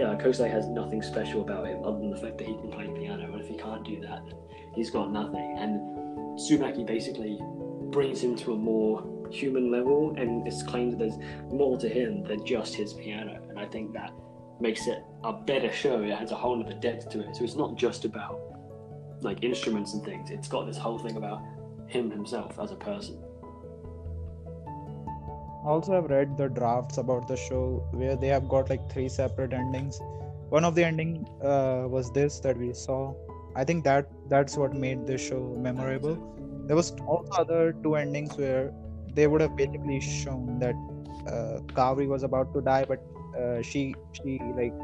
[0.00, 2.86] uh, Kosei has nothing special about him other than the fact that he can play
[2.88, 4.22] piano, and if he can't do that,
[4.74, 5.56] he's got nothing.
[5.58, 5.80] And
[6.38, 7.38] Sumaki basically
[7.90, 11.18] brings him to a more human level, and it's claimed that there's
[11.52, 13.40] more to him than just his piano.
[13.48, 14.12] And I think that
[14.60, 16.02] makes it a better show.
[16.02, 17.36] It has a whole other depth to it.
[17.36, 18.40] So it's not just about
[19.20, 20.30] like instruments and things.
[20.30, 21.42] It's got this whole thing about
[21.86, 23.22] him himself as a person.
[25.64, 29.52] Also, I've read the drafts about the show where they have got like three separate
[29.52, 30.00] endings.
[30.48, 33.14] One of the ending uh, was this that we saw.
[33.54, 36.16] I think that that's what made this show memorable.
[36.66, 38.72] There was also other two endings where
[39.14, 40.74] they would have basically shown that
[41.26, 43.00] uh, Kaori was about to die, but
[43.38, 44.74] uh, she she like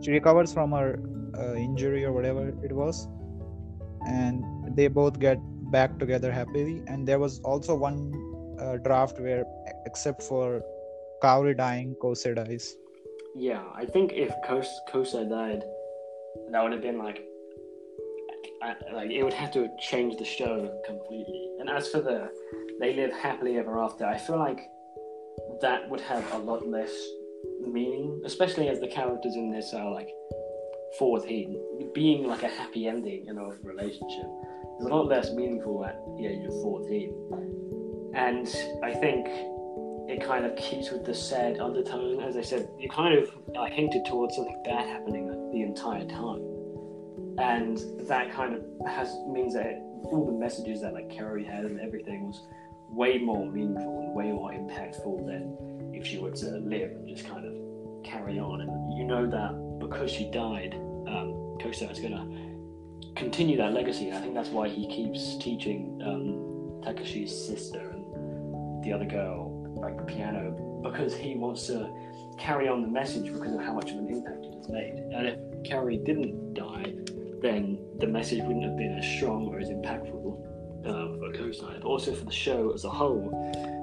[0.00, 0.98] she recovers from her
[1.38, 3.06] uh, injury or whatever it was,
[4.06, 4.44] and
[4.76, 5.38] they both get
[5.70, 6.82] back together happily.
[6.86, 9.44] And there was also one uh, draft where,
[9.86, 10.62] except for
[11.22, 12.76] Kaori dying, Kosei dies.
[13.34, 15.64] Yeah, I think if Kos- Kosa died,
[16.50, 17.24] that would have been like,
[18.62, 21.50] I, like it would have to change the show completely.
[21.58, 22.30] And as for the
[22.80, 24.60] they live happily ever after, I feel like
[25.60, 26.92] that would have a lot less
[27.60, 30.10] meaning, especially as the characters in this are like
[30.98, 31.90] 14.
[31.94, 34.26] Being like a happy ending in a relationship
[34.78, 37.71] is a lot less meaningful at age of 14.
[38.14, 38.46] And
[38.82, 39.26] I think
[40.08, 42.20] it kind of keeps with the sad undertone.
[42.22, 46.42] As I said, you kind of are hinted towards something bad happening the entire time.
[47.38, 51.80] And that kind of has means that all the messages that like Carrie had and
[51.80, 52.42] everything was
[52.90, 57.26] way more meaningful and way more impactful than if she were to live and just
[57.26, 58.60] kind of carry on.
[58.60, 60.74] And you know that because she died,
[61.06, 64.08] um, is going to continue that legacy.
[64.08, 67.91] And I think that's why he keeps teaching um, Takashi's sister
[68.82, 71.92] the other girl like the piano because he wants to
[72.38, 74.94] carry on the message because of how much of an impact it has made.
[75.12, 76.94] And if Carrie didn't die,
[77.40, 80.52] then the message wouldn't have been as strong or as impactful
[80.86, 83.30] uh, for Kosei, but also for the show as a whole.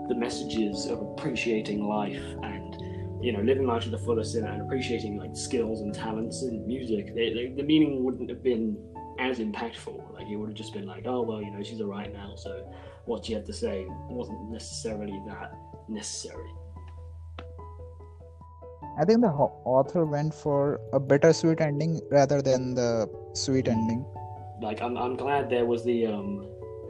[0.10, 2.76] The messages of appreciating life and
[3.24, 7.14] you know living life to the fullest and appreciating like skills and talents and music.
[7.14, 8.78] They, they, the meaning wouldn't have been
[9.20, 10.14] as impactful.
[10.14, 12.74] Like it would have just been like, oh well, you know, she's alright now, so
[13.10, 15.52] what she had to say wasn't necessarily that
[15.90, 16.52] necessary.
[19.00, 24.06] I think the author went for a bittersweet ending rather than the sweet ending.
[24.62, 26.48] Like I'm, I'm glad there was the um,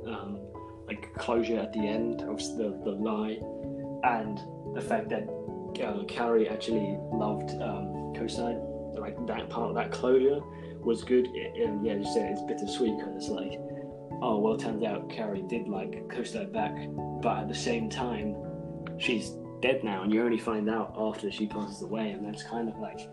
[0.07, 0.39] um,
[0.87, 3.37] like closure at the end of the the lie,
[4.03, 4.39] and
[4.75, 5.29] the fact that
[5.83, 8.57] uh, Carrie actually loved um, Kosei.
[8.97, 10.41] Like that part of that closure
[10.81, 11.27] was good.
[11.27, 13.53] And yeah, you said it's bittersweet because it's like,
[14.21, 16.75] oh well, it turns out Carrie did like Kosei back,
[17.21, 18.35] but at the same time,
[18.97, 22.69] she's dead now, and you only find out after she passes away, and that's kind
[22.69, 23.09] of like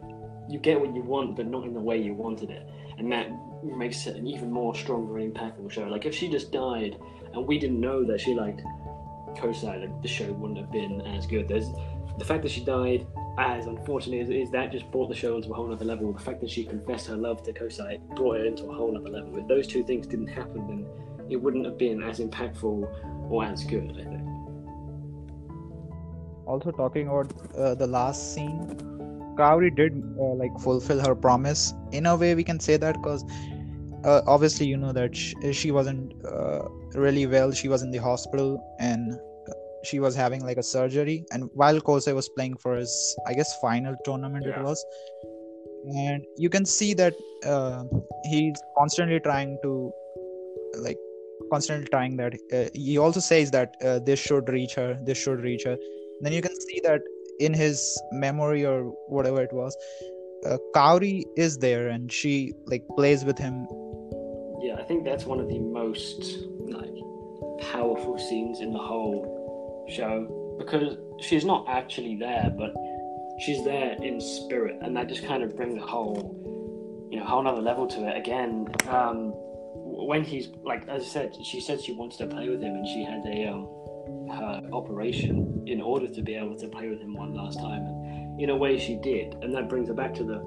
[0.49, 3.29] you get what you want, but not in the way you wanted it, and that
[3.63, 5.85] makes it an even more stronger and impactful show.
[5.85, 6.99] Like if she just died
[7.33, 8.63] and we didn't know that she liked
[9.37, 11.49] Kosei, like the show wouldn't have been as good.
[11.49, 11.69] There's
[12.19, 13.07] the fact that she died,
[13.39, 16.13] as unfortunate as is, that just brought the show into a whole other level.
[16.13, 19.11] The fact that she confessed her love to Kosai brought it into a whole other
[19.11, 19.37] level.
[19.37, 20.87] If those two things didn't happen, then
[21.29, 23.91] it wouldn't have been as impactful or as good.
[23.93, 24.23] I think.
[26.47, 28.77] Also, talking about uh, the last scene,
[29.37, 31.75] Kaori did uh, like fulfill her promise.
[31.93, 33.25] In a way, we can say that because
[34.05, 36.63] uh, obviously you know that she, she wasn't uh,
[36.95, 37.53] really well.
[37.53, 39.19] She was in the hospital and
[39.87, 42.93] she was having like a surgery and while Kosei was playing for his
[43.27, 44.59] I guess final tournament yeah.
[44.59, 44.85] it was
[45.95, 47.85] and you can see that uh,
[48.25, 49.93] he's constantly trying to
[50.79, 50.99] like
[51.51, 55.41] constantly trying that uh, he also says that uh, this should reach her this should
[55.41, 55.77] reach her
[56.21, 57.01] then you can see that
[57.39, 59.77] in his memory or whatever it was
[60.47, 63.67] uh, Kaori is there and she like plays with him
[64.63, 66.97] yeah I think that's one of the most like
[67.73, 69.36] powerful scenes in the whole
[69.89, 72.75] show because she's not actually there, but
[73.39, 77.41] she's there in spirit, and that just kind of brings a whole, you know, whole
[77.41, 78.17] another level to it.
[78.17, 79.33] Again, um,
[79.75, 82.87] when he's like, as I said, she said she wants to play with him, and
[82.87, 83.69] she had a um,
[84.31, 88.41] her operation in order to be able to play with him one last time, and
[88.41, 90.39] in a way she did, and that brings her back to the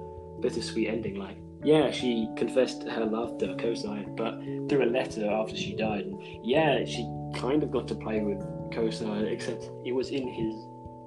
[0.41, 1.15] bittersweet ending.
[1.15, 6.05] Like, yeah, she confessed her love to Kosei, but through a letter after she died,
[6.05, 8.39] and yeah, she kind of got to play with
[8.71, 10.55] Kosei, except it was in his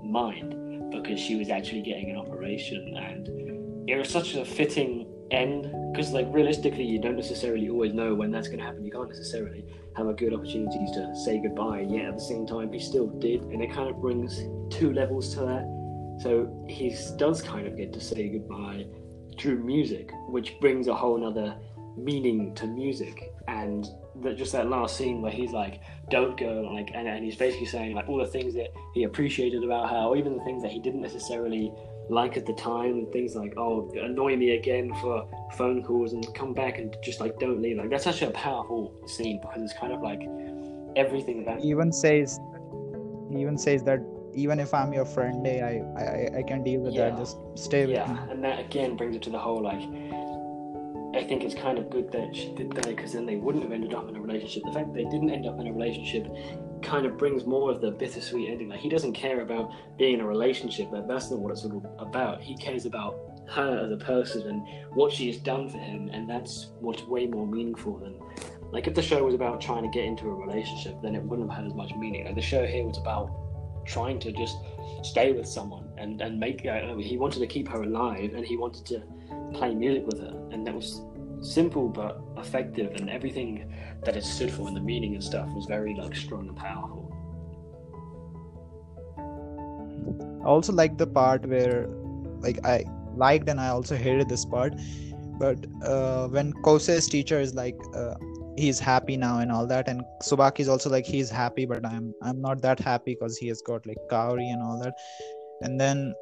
[0.04, 5.72] mind because she was actually getting an operation, and it was such a fitting end
[5.92, 8.84] because, like, realistically, you don't necessarily always know when that's going to happen.
[8.84, 9.64] You can't necessarily
[9.96, 13.42] have a good opportunity to say goodbye, yet at the same time, he still did,
[13.44, 16.18] and it kind of brings two levels to that.
[16.22, 18.86] So he does kind of get to say goodbye
[19.38, 21.56] through music, which brings a whole other
[21.96, 23.32] meaning to music.
[23.48, 23.86] And
[24.22, 27.66] that just that last scene where he's like, "Don't go," like, and, and he's basically
[27.66, 30.70] saying like all the things that he appreciated about her, or even the things that
[30.70, 31.72] he didn't necessarily
[32.10, 36.34] like at the time, and things like, "Oh, annoy me again for phone calls and
[36.34, 39.72] come back and just like don't leave." Like that's such a powerful scene because it's
[39.74, 40.20] kind of like
[40.96, 41.60] everything about.
[41.60, 42.38] He even says,
[43.30, 44.00] he even says that
[44.34, 47.10] even if I'm your friend, I I, I can deal with Yeah.
[47.10, 47.18] that.
[47.18, 48.18] Just stay with yeah, me.
[48.32, 49.80] and that again brings it to the whole like.
[51.14, 53.72] I think it's kind of good that she did that because then they wouldn't have
[53.72, 54.62] ended up in a relationship.
[54.64, 56.26] The fact they didn't end up in a relationship
[56.82, 58.68] kind of brings more of the bittersweet ending.
[58.68, 60.90] Like he doesn't care about being in a relationship.
[60.90, 62.40] That that's not what it's all about.
[62.40, 63.16] He cares about
[63.50, 64.62] her as a person and
[64.94, 68.18] what she has done for him, and that's what's way more meaningful than.
[68.72, 71.50] Like if the show was about trying to get into a relationship, then it wouldn't
[71.50, 72.24] have had as much meaning.
[72.24, 73.30] Like the show here was about
[73.84, 74.56] trying to just
[75.02, 76.60] stay with someone and and make.
[76.60, 79.02] He wanted to keep her alive, and he wanted to
[79.52, 81.00] play music with her, and that was
[81.40, 83.72] simple but effective, and everything
[84.04, 87.08] that it stood for and the meaning and stuff was very like strong and powerful.
[90.42, 91.88] I also like the part where,
[92.40, 94.74] like, I liked and I also hated this part.
[95.38, 98.14] But uh, when Kosei's teacher is like, uh,
[98.56, 102.14] he's happy now and all that, and Tsubaki is also like, he's happy, but I'm
[102.22, 104.94] I'm not that happy because he has got like Kaori and all that.
[105.62, 106.14] And then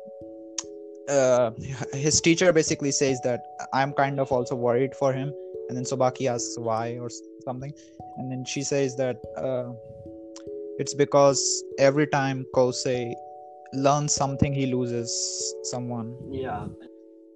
[1.08, 1.50] uh,
[1.92, 3.40] his teacher basically says that
[3.72, 5.32] I'm kind of also worried for him.
[5.68, 7.08] And then Tsubaki asks why or
[7.44, 7.72] something,
[8.16, 9.72] and then she says that uh,
[10.78, 13.14] it's because every time Kosei
[13.72, 16.66] learns something he loses someone Yeah,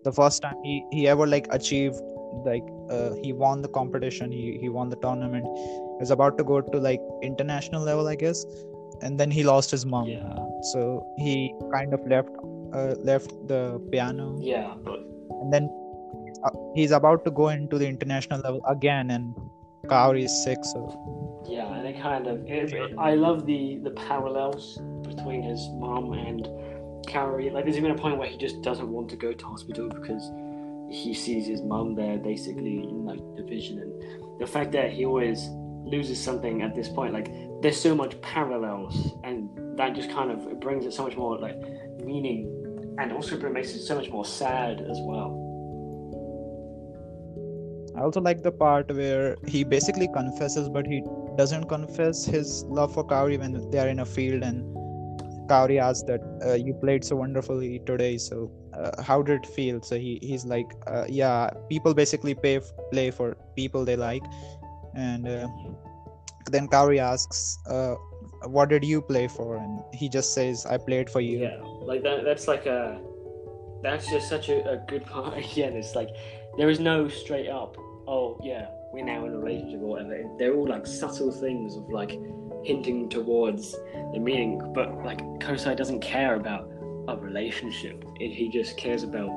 [0.02, 2.00] the first time he, he ever like achieved
[2.44, 6.44] like uh, he won the competition he, he won the tournament he was about to
[6.44, 8.44] go to like international level i guess
[9.02, 10.36] and then he lost his mom yeah,
[10.72, 12.30] so he kind of left
[12.72, 14.74] uh, left the piano yeah.
[14.84, 15.00] But
[15.40, 15.68] and then
[16.44, 19.34] uh, he's about to go into the international level again and
[19.86, 20.80] Kaori is sick so
[21.46, 22.44] yeah, and it kind of.
[22.46, 26.46] It, it- I love the the parallels between his mom and
[27.06, 27.52] Kaori.
[27.52, 30.30] Like, there's even a point where he just doesn't want to go to hospital because
[30.94, 35.04] he sees his mom there, basically in like the vision, and the fact that he
[35.04, 35.48] always
[35.84, 37.12] loses something at this point.
[37.12, 37.30] Like,
[37.60, 41.38] there's so much parallels, and that just kind of it brings it so much more
[41.38, 41.60] like
[42.02, 45.40] meaning, and also it makes it so much more sad as well.
[47.96, 51.02] I also like the part where he basically confesses, but he
[51.36, 54.64] doesn't confess his love for Kaori when they are in a field and
[55.48, 58.18] Kaori asks that uh, you played so wonderfully today.
[58.18, 59.82] So uh, how did it feel?
[59.82, 64.22] So he he's like, uh, yeah, people basically pay f- play for people they like,
[64.94, 65.48] and uh,
[66.50, 67.94] then Kaori asks, uh,
[68.46, 69.56] what did you play for?
[69.56, 71.38] And he just says, I played for you.
[71.38, 72.24] Yeah, like that.
[72.24, 73.00] That's like a.
[73.82, 75.36] That's just such a, a good part.
[75.36, 76.08] Again, it's like
[76.56, 77.76] there is no straight up.
[78.06, 80.24] Oh yeah, we're now in a relationship or whatever.
[80.38, 82.18] They're all like subtle things of like
[82.64, 83.72] hinting towards
[84.12, 84.72] the meaning.
[84.74, 86.70] But like Kosai doesn't care about
[87.08, 88.04] a relationship.
[88.18, 89.30] He just cares about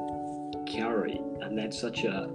[0.66, 2.30] Kaori, and that's such a.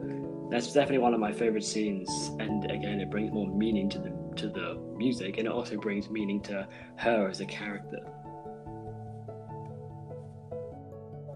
[0.51, 2.11] That's definitely one of my favorite scenes.
[2.39, 6.11] And again, it brings more meaning to the to the music, and it also brings
[6.11, 7.99] meaning to her as a character.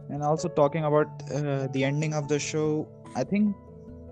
[0.08, 3.56] And also talking about uh, the ending of the show, I think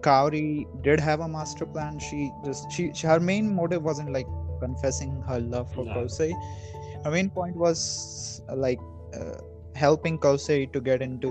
[0.00, 1.98] Kaori did have a master plan.
[1.98, 4.26] She just she, she her main motive wasn't like
[4.66, 5.94] confessing her love for No.
[5.94, 6.32] Kosei.
[7.04, 8.80] Her main point was uh, like
[9.18, 9.38] uh,
[9.74, 11.30] helping Kosei to get into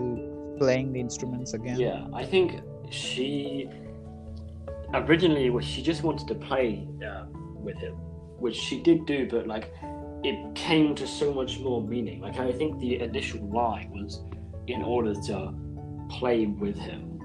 [0.60, 1.80] playing the instruments again.
[1.80, 3.70] Yeah, I think she
[4.94, 7.26] originally was she just wanted to play uh,
[7.68, 7.96] with him,
[8.46, 9.74] which she did do, but like
[10.24, 12.22] it came to so much more meaning.
[12.22, 14.22] Like I think the initial lie was
[14.68, 15.54] in order to
[16.10, 17.20] play with him,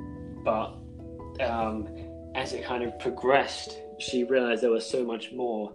[0.45, 0.69] but
[1.41, 1.89] um,
[2.35, 5.73] as it kind of progressed, she realized there was so much more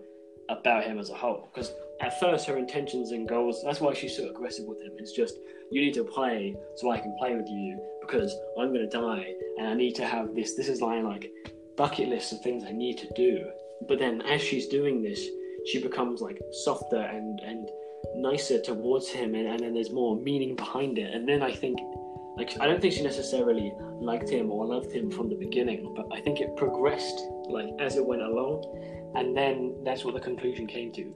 [0.50, 1.50] about him as a whole.
[1.54, 4.92] Because at first, her intentions and goals, that's why she's so aggressive with him.
[4.98, 5.36] It's just,
[5.72, 9.34] you need to play so I can play with you because I'm going to die
[9.58, 10.56] and I need to have this.
[10.56, 11.32] This is like, like
[11.78, 13.46] bucket list of things I need to do.
[13.88, 15.26] But then as she's doing this,
[15.66, 17.70] she becomes like softer and, and
[18.16, 21.14] nicer towards him and, and then there's more meaning behind it.
[21.14, 21.80] And then I think
[22.36, 26.08] like I don't think she necessarily liked him or loved him from the beginning, but
[26.12, 27.20] I think it progressed
[27.50, 28.64] like as it went along,
[29.16, 31.14] and then that's what the conclusion came to.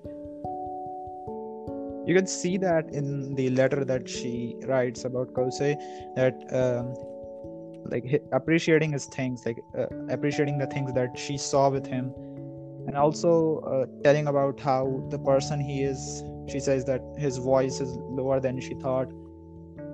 [2.08, 5.76] You can see that in the letter that she writes about Kosei,
[6.16, 6.94] that um,
[7.92, 12.14] like appreciating his things, like uh, appreciating the things that she saw with him,
[12.88, 16.24] and also uh, telling about how the person he is.
[16.48, 19.12] She says that his voice is lower than she thought.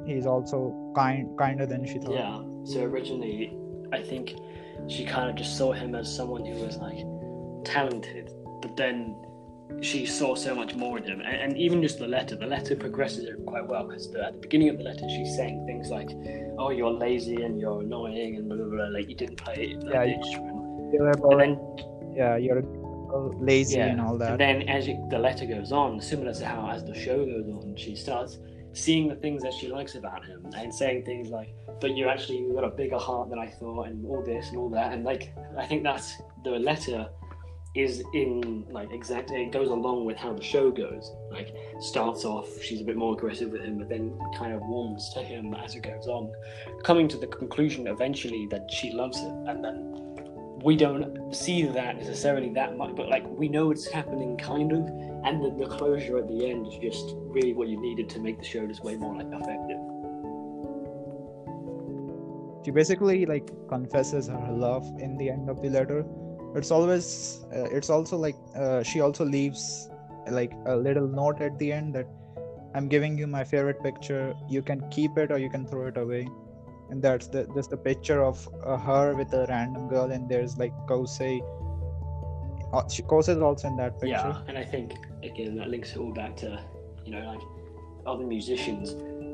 [0.06, 2.14] He's also kind, kinder than she thought.
[2.14, 3.58] Yeah, So originally,
[3.92, 4.36] I think
[4.88, 7.04] she kind of just saw him as someone who was like
[7.66, 9.16] talented, but then
[9.82, 11.22] she saw so much more in him.
[11.22, 14.70] And, and even just the letter, the letter progresses quite well because at the beginning
[14.70, 16.10] of the letter, she's saying things like,
[16.60, 18.88] "Oh, you're lazy and you're annoying and blah blah blah.
[18.90, 22.62] Like you didn't play like, Yeah, the instrument." You're And about- then yeah, you're
[23.40, 24.32] lazy Yeah, and all that.
[24.32, 27.48] And then as it, the letter goes on, similar to how as the show goes
[27.48, 28.38] on, she starts
[28.74, 32.40] seeing the things that she likes about him and saying things like, "But you actually
[32.40, 34.94] you've got a bigger heart than I thought," and all this and all that.
[34.94, 37.10] And like I think that's the letter
[37.76, 41.12] is in like exactly it goes along with how the show goes.
[41.32, 45.10] Like starts off, she's a bit more aggressive with him, but then kind of warms
[45.14, 46.32] to him as it goes on,
[46.84, 49.90] coming to the conclusion eventually that she loves him, and then
[50.64, 54.88] we don't see that necessarily that much, but like we know it's happening kind of,
[55.26, 58.38] and the, the closure at the end is just really what you needed to make
[58.38, 59.80] the show just way more like effective.
[62.64, 66.06] she basically like confesses her love in the end of the letter.
[66.56, 69.90] It's always uh, it's also like uh, she also leaves
[70.30, 72.08] like a little note at the end that
[72.76, 74.34] i'm giving you my favorite picture.
[74.50, 76.28] You can keep it or you can throw it away.
[76.90, 80.58] And that's the just the picture of uh, her with a random girl and there's
[80.58, 81.42] like kosei.
[82.74, 84.08] Uh, she, kosei is also in that picture.
[84.10, 86.64] Yeah, and I think again that links it all back to
[87.06, 87.42] you know like
[88.06, 88.92] other musicians,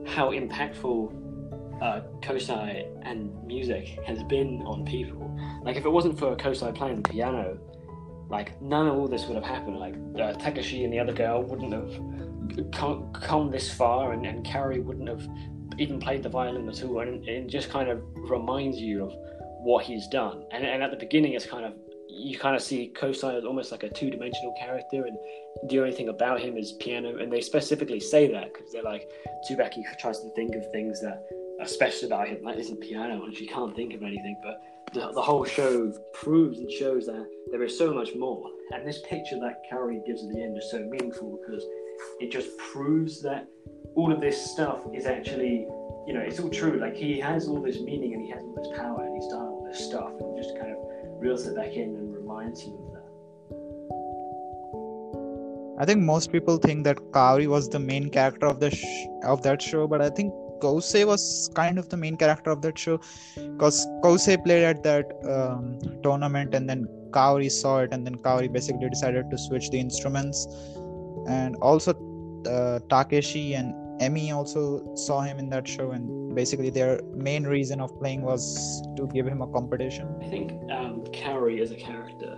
[0.07, 1.13] how impactful
[1.81, 5.35] uh, Kosai and music has been on people.
[5.63, 7.57] Like if it wasn't for Kosai playing the piano,
[8.29, 9.77] like none of all this would have happened.
[9.77, 14.45] Like uh, Takeshi and the other girl wouldn't have come, come this far, and, and
[14.45, 15.27] Carrie wouldn't have
[15.77, 16.99] even played the violin at all.
[16.99, 19.13] And it just kind of reminds you of
[19.63, 20.43] what he's done.
[20.51, 21.73] And, and at the beginning, it's kind of
[22.09, 25.17] you kind of see Kosai as almost like a two-dimensional character, and
[25.69, 27.17] the only thing about him is piano.
[27.17, 29.09] And they specifically say that because they're like,
[29.47, 31.23] Tsubaki tries to think of things that
[31.59, 34.35] are special about him, like isn't piano, and she can't think of anything.
[34.43, 34.61] But
[34.93, 38.49] the, the whole show proves and shows that there is so much more.
[38.73, 41.63] And this picture that Carrie gives at the end is so meaningful because
[42.19, 43.47] it just proves that
[43.95, 45.67] all of this stuff is actually,
[46.07, 46.79] you know, it's all true.
[46.79, 49.41] Like he has all this meaning and he has all this power and he's done
[49.41, 50.88] all this stuff and just kind of
[51.19, 53.03] reels it back in and reminds you of that.
[55.81, 59.41] I think most people think that Kaori was the main character of the sh- of
[59.43, 62.99] that show, but I think Kosei was kind of the main character of that show
[63.35, 68.51] because Kosei played at that um, tournament and then Kaori saw it and then Kaori
[68.51, 70.47] basically decided to switch the instruments
[71.27, 71.93] and also
[72.47, 77.81] uh, Takeshi and Emi also saw him in that show and basically their main reason
[77.81, 80.07] of playing was to give him a competition.
[80.21, 82.37] I think um, Carrie as a character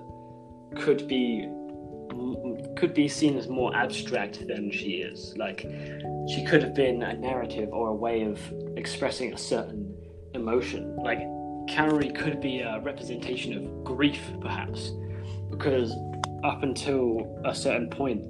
[0.75, 1.49] could be
[2.75, 5.33] could be seen as more abstract than she is.
[5.37, 5.61] Like
[6.27, 8.39] she could have been a narrative or a way of
[8.75, 9.95] expressing a certain
[10.33, 10.95] emotion.
[10.97, 11.19] Like
[11.67, 14.91] Carrie could be a representation of grief, perhaps,
[15.49, 15.93] because
[16.43, 18.23] up until a certain point,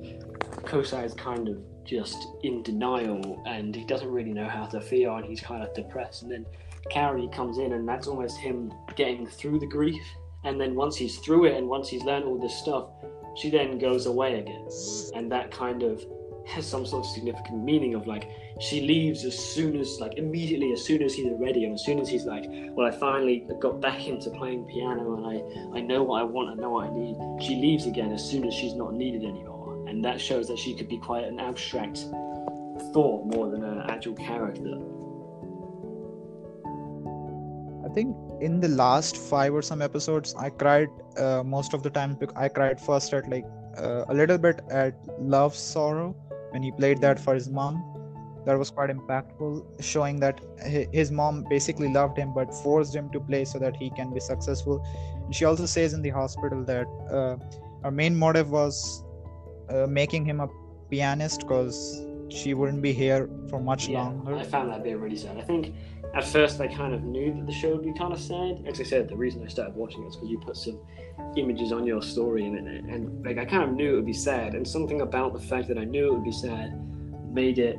[0.63, 1.57] Kosai is kind of
[1.91, 5.73] just in denial and he doesn't really know how to feel and he's kind of
[5.73, 6.23] depressed.
[6.23, 6.45] And then
[6.89, 10.01] Carrie comes in and that's almost him getting through the grief.
[10.45, 12.87] And then once he's through it and once he's learned all this stuff,
[13.35, 14.67] she then goes away again.
[15.15, 16.01] And that kind of
[16.47, 18.29] has some sort of significant meaning of like
[18.59, 21.99] she leaves as soon as like immediately as soon as he's ready and as soon
[21.99, 26.01] as he's like well i finally got back into playing piano and i i know
[26.01, 28.73] what i want i know what i need she leaves again as soon as she's
[28.73, 29.60] not needed anymore
[29.91, 32.05] and that shows that she could be quite an abstract
[32.93, 34.75] thought more than an actual character
[37.85, 40.87] I think in the last five or some episodes, I cried
[41.17, 42.17] uh, most of the time.
[42.37, 43.43] I cried first at like
[43.77, 46.15] uh, a little bit at Love Sorrow
[46.51, 47.83] when he played that for his mom.
[48.45, 50.39] That was quite impactful, showing that
[50.93, 54.21] his mom basically loved him but forced him to play so that he can be
[54.21, 54.85] successful.
[55.25, 57.35] And she also says in the hospital that uh,
[57.83, 59.03] her main motive was
[59.71, 60.47] uh, making him a
[60.89, 64.35] pianist because she wouldn't be here for much yeah longer.
[64.35, 65.73] i found that bit really sad i think
[66.13, 68.63] at first I kind of knew that the show would be kind of sad.
[68.67, 70.79] As I said, the reason I started watching it is because you put some
[71.37, 74.13] images on your story and, and, and like I kind of knew it would be
[74.13, 74.53] sad.
[74.53, 76.77] And something about the fact that I knew it would be sad
[77.33, 77.77] made it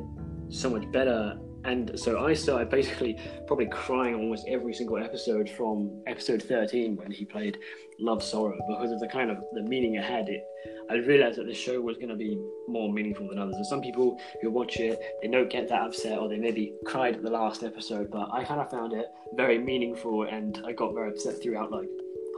[0.48, 1.38] so much better.
[1.64, 7.10] And so I started basically probably crying almost every single episode from episode 13 when
[7.10, 7.56] he played
[8.00, 10.28] Love Sorrow because of the kind of the meaning it had.
[10.28, 10.44] It
[10.90, 12.36] I realized that the show was going to be
[12.66, 13.54] more meaningful than others.
[13.54, 17.14] And some people who watch it, they don't get that upset or they maybe cried
[17.16, 18.10] at the last episode.
[18.10, 21.88] But I kind of found it very meaningful and I got very upset throughout like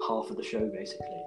[0.07, 1.23] half of the show basically.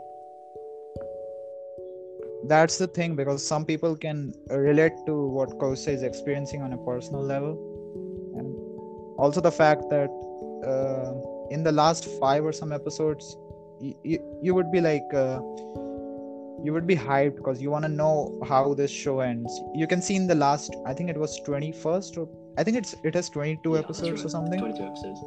[2.47, 6.77] that's the thing because some people can relate to what Kosei is experiencing on a
[6.77, 7.66] personal level
[9.17, 10.09] also the fact that
[10.65, 11.13] uh,
[11.51, 13.35] in the last five or some episodes,
[13.79, 15.39] you, you, you would be like, uh,
[16.63, 19.51] you would be hyped because you want to know how this show ends.
[19.75, 22.95] You can see in the last, I think it was 21st or I think it's
[23.03, 24.59] it has 22 Yeah, episodes that's or something.
[24.59, 25.19] 22 episodes.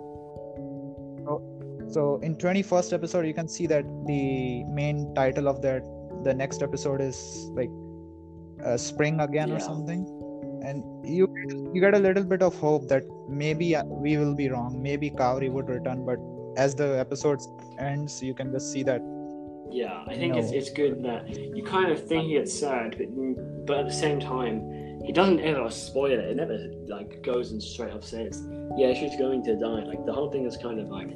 [1.92, 5.82] So in 21st episode, you can see that the main title of that
[6.22, 7.18] the next episode is
[7.54, 7.70] like
[8.64, 9.66] uh, spring again or Yeah.
[9.66, 10.04] something,
[10.64, 11.28] and you
[11.74, 14.82] you get a little bit of hope that maybe uh, we will be wrong.
[14.82, 16.18] Maybe Kaori would return, but
[16.56, 17.40] as the episode
[17.78, 19.00] ends, you can just see that
[19.70, 23.78] Yeah, I think it's, it's good that you kind of think it's sad, but but
[23.78, 26.18] at the same time, he doesn't ever spoil it.
[26.18, 26.58] It never
[26.88, 28.46] like goes and straight up says,
[28.76, 31.12] "Yeah, she's going to die." Like the whole thing is kind of like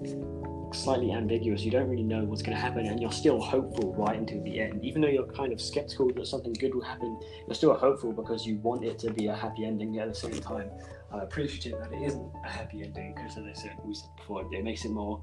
[0.75, 1.63] slightly ambiguous.
[1.63, 4.61] You don't really know what's going to happen, and you're still hopeful right until the
[4.61, 4.85] end.
[4.85, 8.47] Even though you're kind of skeptical that something good will happen, you're still hopeful because
[8.47, 9.99] you want it to be a happy ending.
[9.99, 10.71] At the same time,
[11.13, 14.47] I'm appreciative that it isn't a happy ending because, as I said, we said before,
[14.53, 15.23] it makes it more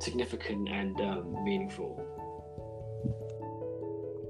[0.00, 1.90] significant and um, meaningful.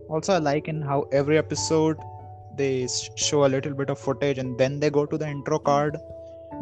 [0.09, 1.99] also I like in how every episode
[2.57, 2.87] they
[3.17, 5.97] show a little bit of footage and then they go to the intro card.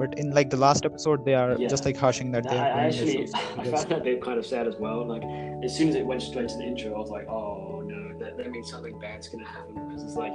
[0.00, 1.68] But in like the last episode, they are Yeah.
[1.68, 3.34] just like hushing that I, they I are doing actually this.
[3.58, 5.06] I found that bit kind of sad as well.
[5.06, 5.22] Like
[5.62, 8.38] as soon as it went straight to the intro, I was like, oh no, that,
[8.38, 10.32] that means something bad's gonna happen because it's like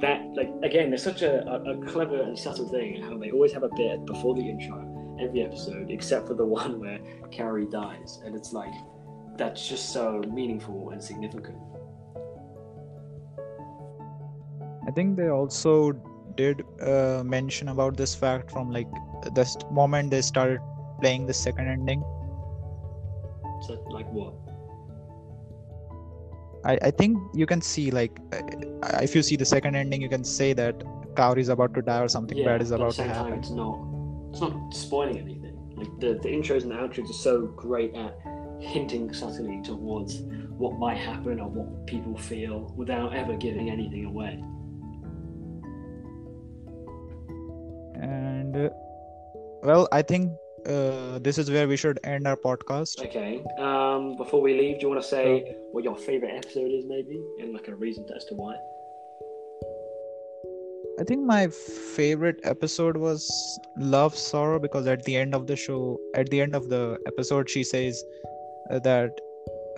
[0.00, 0.18] that.
[0.34, 3.62] Like again, there's such a, a, a clever and subtle thing how they always have
[3.62, 4.78] a bit before the intro
[5.20, 6.98] every episode, except for the one where
[7.30, 8.72] Carrie dies, and it's like
[9.36, 11.58] that's just so meaningful and significant.
[14.88, 15.92] I think they also
[16.36, 18.88] did uh, mention about this fact from like
[19.34, 20.60] the moment they started
[21.00, 22.00] playing the second ending.
[23.66, 24.34] So like what?
[26.64, 30.08] I, I think you can see like uh, if you see the second ending, you
[30.08, 30.78] can say that
[31.14, 33.24] Kaori is about to die or something bad is about at the to same time,
[33.24, 33.38] happen.
[33.38, 33.78] it's not
[34.30, 35.56] it's not spoiling anything.
[35.76, 38.18] Like the, the intros and the outros are so great at
[38.60, 40.22] hinting subtly towards
[40.56, 44.42] what might happen or what people feel without ever giving anything away.
[48.04, 48.68] And uh,
[49.62, 50.32] well, I think
[50.66, 53.00] uh, this is where we should end our podcast.
[53.04, 53.42] Okay.
[53.58, 57.20] Um, before we leave, do you want to say what your favorite episode is, maybe,
[57.40, 58.54] and like a reason as to why?
[61.00, 65.98] I think my favorite episode was Love Sorrow because at the end of the show,
[66.14, 68.04] at the end of the episode, she says
[68.70, 69.10] uh, that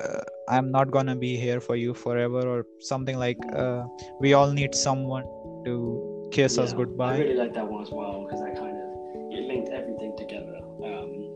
[0.02, 3.84] uh, I'm not gonna be here for you forever or something like uh,
[4.20, 5.24] we all need someone
[5.64, 7.14] to kiss us goodbye.
[7.14, 10.58] I really like that one as well because that kind of it linked everything together.
[10.84, 11.32] Um,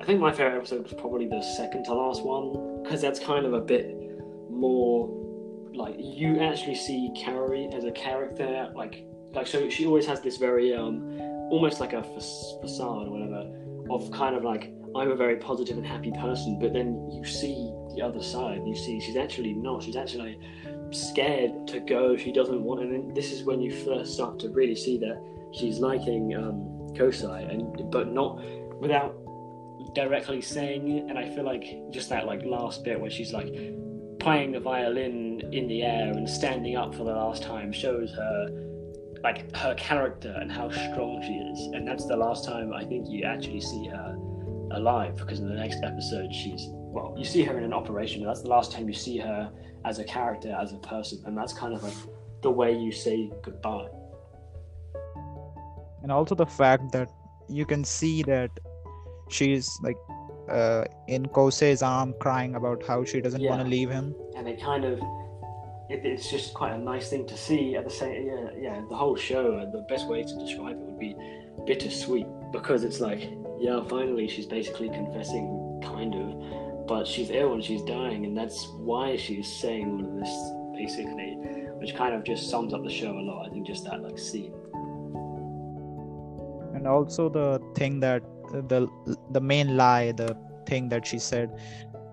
[0.00, 3.46] I think my favorite episode was probably the second to last one because that's kind
[3.46, 3.96] of a bit
[4.50, 5.08] more
[5.74, 10.36] like you actually see Carrie as a character, like like so she always has this
[10.38, 11.18] very um
[11.52, 13.42] almost like a fa- facade or whatever
[13.90, 17.72] of kind of like I'm a very positive and happy person, but then you see
[17.94, 18.60] the other side.
[18.66, 19.84] You see she's actually not.
[19.84, 20.38] She's actually
[20.92, 22.16] scared to go.
[22.16, 25.20] She doesn't want, and this is when you first start to really see that
[25.52, 28.40] she's liking um, Kosai, and but not
[28.80, 29.16] without
[29.94, 31.04] directly saying it.
[31.08, 33.52] And I feel like just that like last bit where she's like
[34.18, 38.68] playing the violin in the air and standing up for the last time shows her
[39.22, 41.74] like her character and how strong she is.
[41.74, 44.16] And that's the last time I think you actually see her
[44.72, 48.26] alive because in the next episode she's well, you see her in an operation, but
[48.28, 49.50] that's the last time you see her
[49.84, 51.94] as a character, as a person, and that's kind of like
[52.42, 53.88] the way you say goodbye.
[56.02, 57.08] and also the fact that
[57.48, 58.50] you can see that
[59.30, 59.96] she's like
[60.50, 64.14] uh, in Kosei's arm crying about how she doesn't want to leave him.
[64.36, 64.98] and it kind of
[65.88, 68.96] it, it's just quite a nice thing to see at the same yeah yeah the
[68.96, 71.14] whole show and the best way to describe it would be
[71.66, 73.22] bittersweet because it's like
[73.58, 78.66] yeah finally she's basically confessing kind of but she's ill and she's dying and that's
[78.78, 80.32] why she's saying all of this
[80.76, 81.30] basically
[81.80, 84.18] which kind of just sums up the show a lot i think just that like
[84.18, 84.52] scene.
[86.74, 88.22] And also the thing that
[88.52, 88.88] the
[89.30, 91.50] the main lie the thing that she said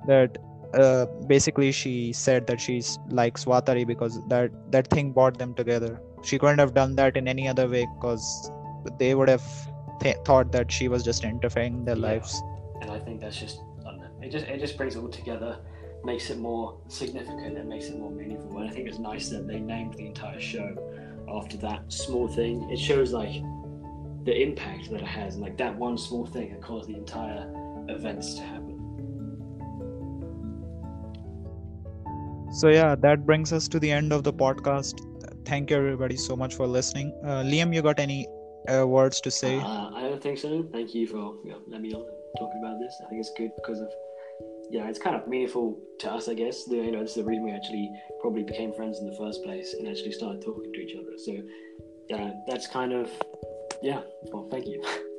[0.07, 0.37] that
[0.73, 5.99] uh, basically she said that she's likes Watari because that that thing brought them together.
[6.23, 8.51] She couldn't have done that in any other way because
[8.99, 9.43] they would have
[10.01, 12.01] th- thought that she was just interfering their Yeah.
[12.11, 12.43] lives.
[12.81, 13.68] And I think that's just I don't know,
[14.29, 15.57] it just it just brings it all together,
[16.03, 18.57] makes it more significant, and makes it more meaningful.
[18.59, 20.69] And I think it's nice that they named the entire show
[21.37, 22.69] after that small thing.
[22.69, 23.41] It shows like
[24.25, 27.51] the impact that it has, and like that one small thing that caused the entire
[27.89, 28.75] events to happen.
[32.51, 35.01] so yeah that brings us to the end of the podcast
[35.45, 38.27] thank you everybody so much for listening uh, liam you got any
[38.67, 40.63] uh, words to say Uh, I don't think so.
[40.71, 42.03] Thank you for you know, letting me on.
[42.39, 42.93] talking about this.
[43.03, 43.89] I think it's good because of
[44.69, 46.67] yeah, it's kind of meaningful to us, I guess.
[46.67, 47.91] You know, is the reason we actually
[48.21, 51.17] probably became friends in the first place and actually started talking to each other.
[51.17, 51.41] So,
[52.09, 53.09] yeah, that's kind of
[53.81, 54.01] yeah.
[54.31, 54.83] Well, thank you.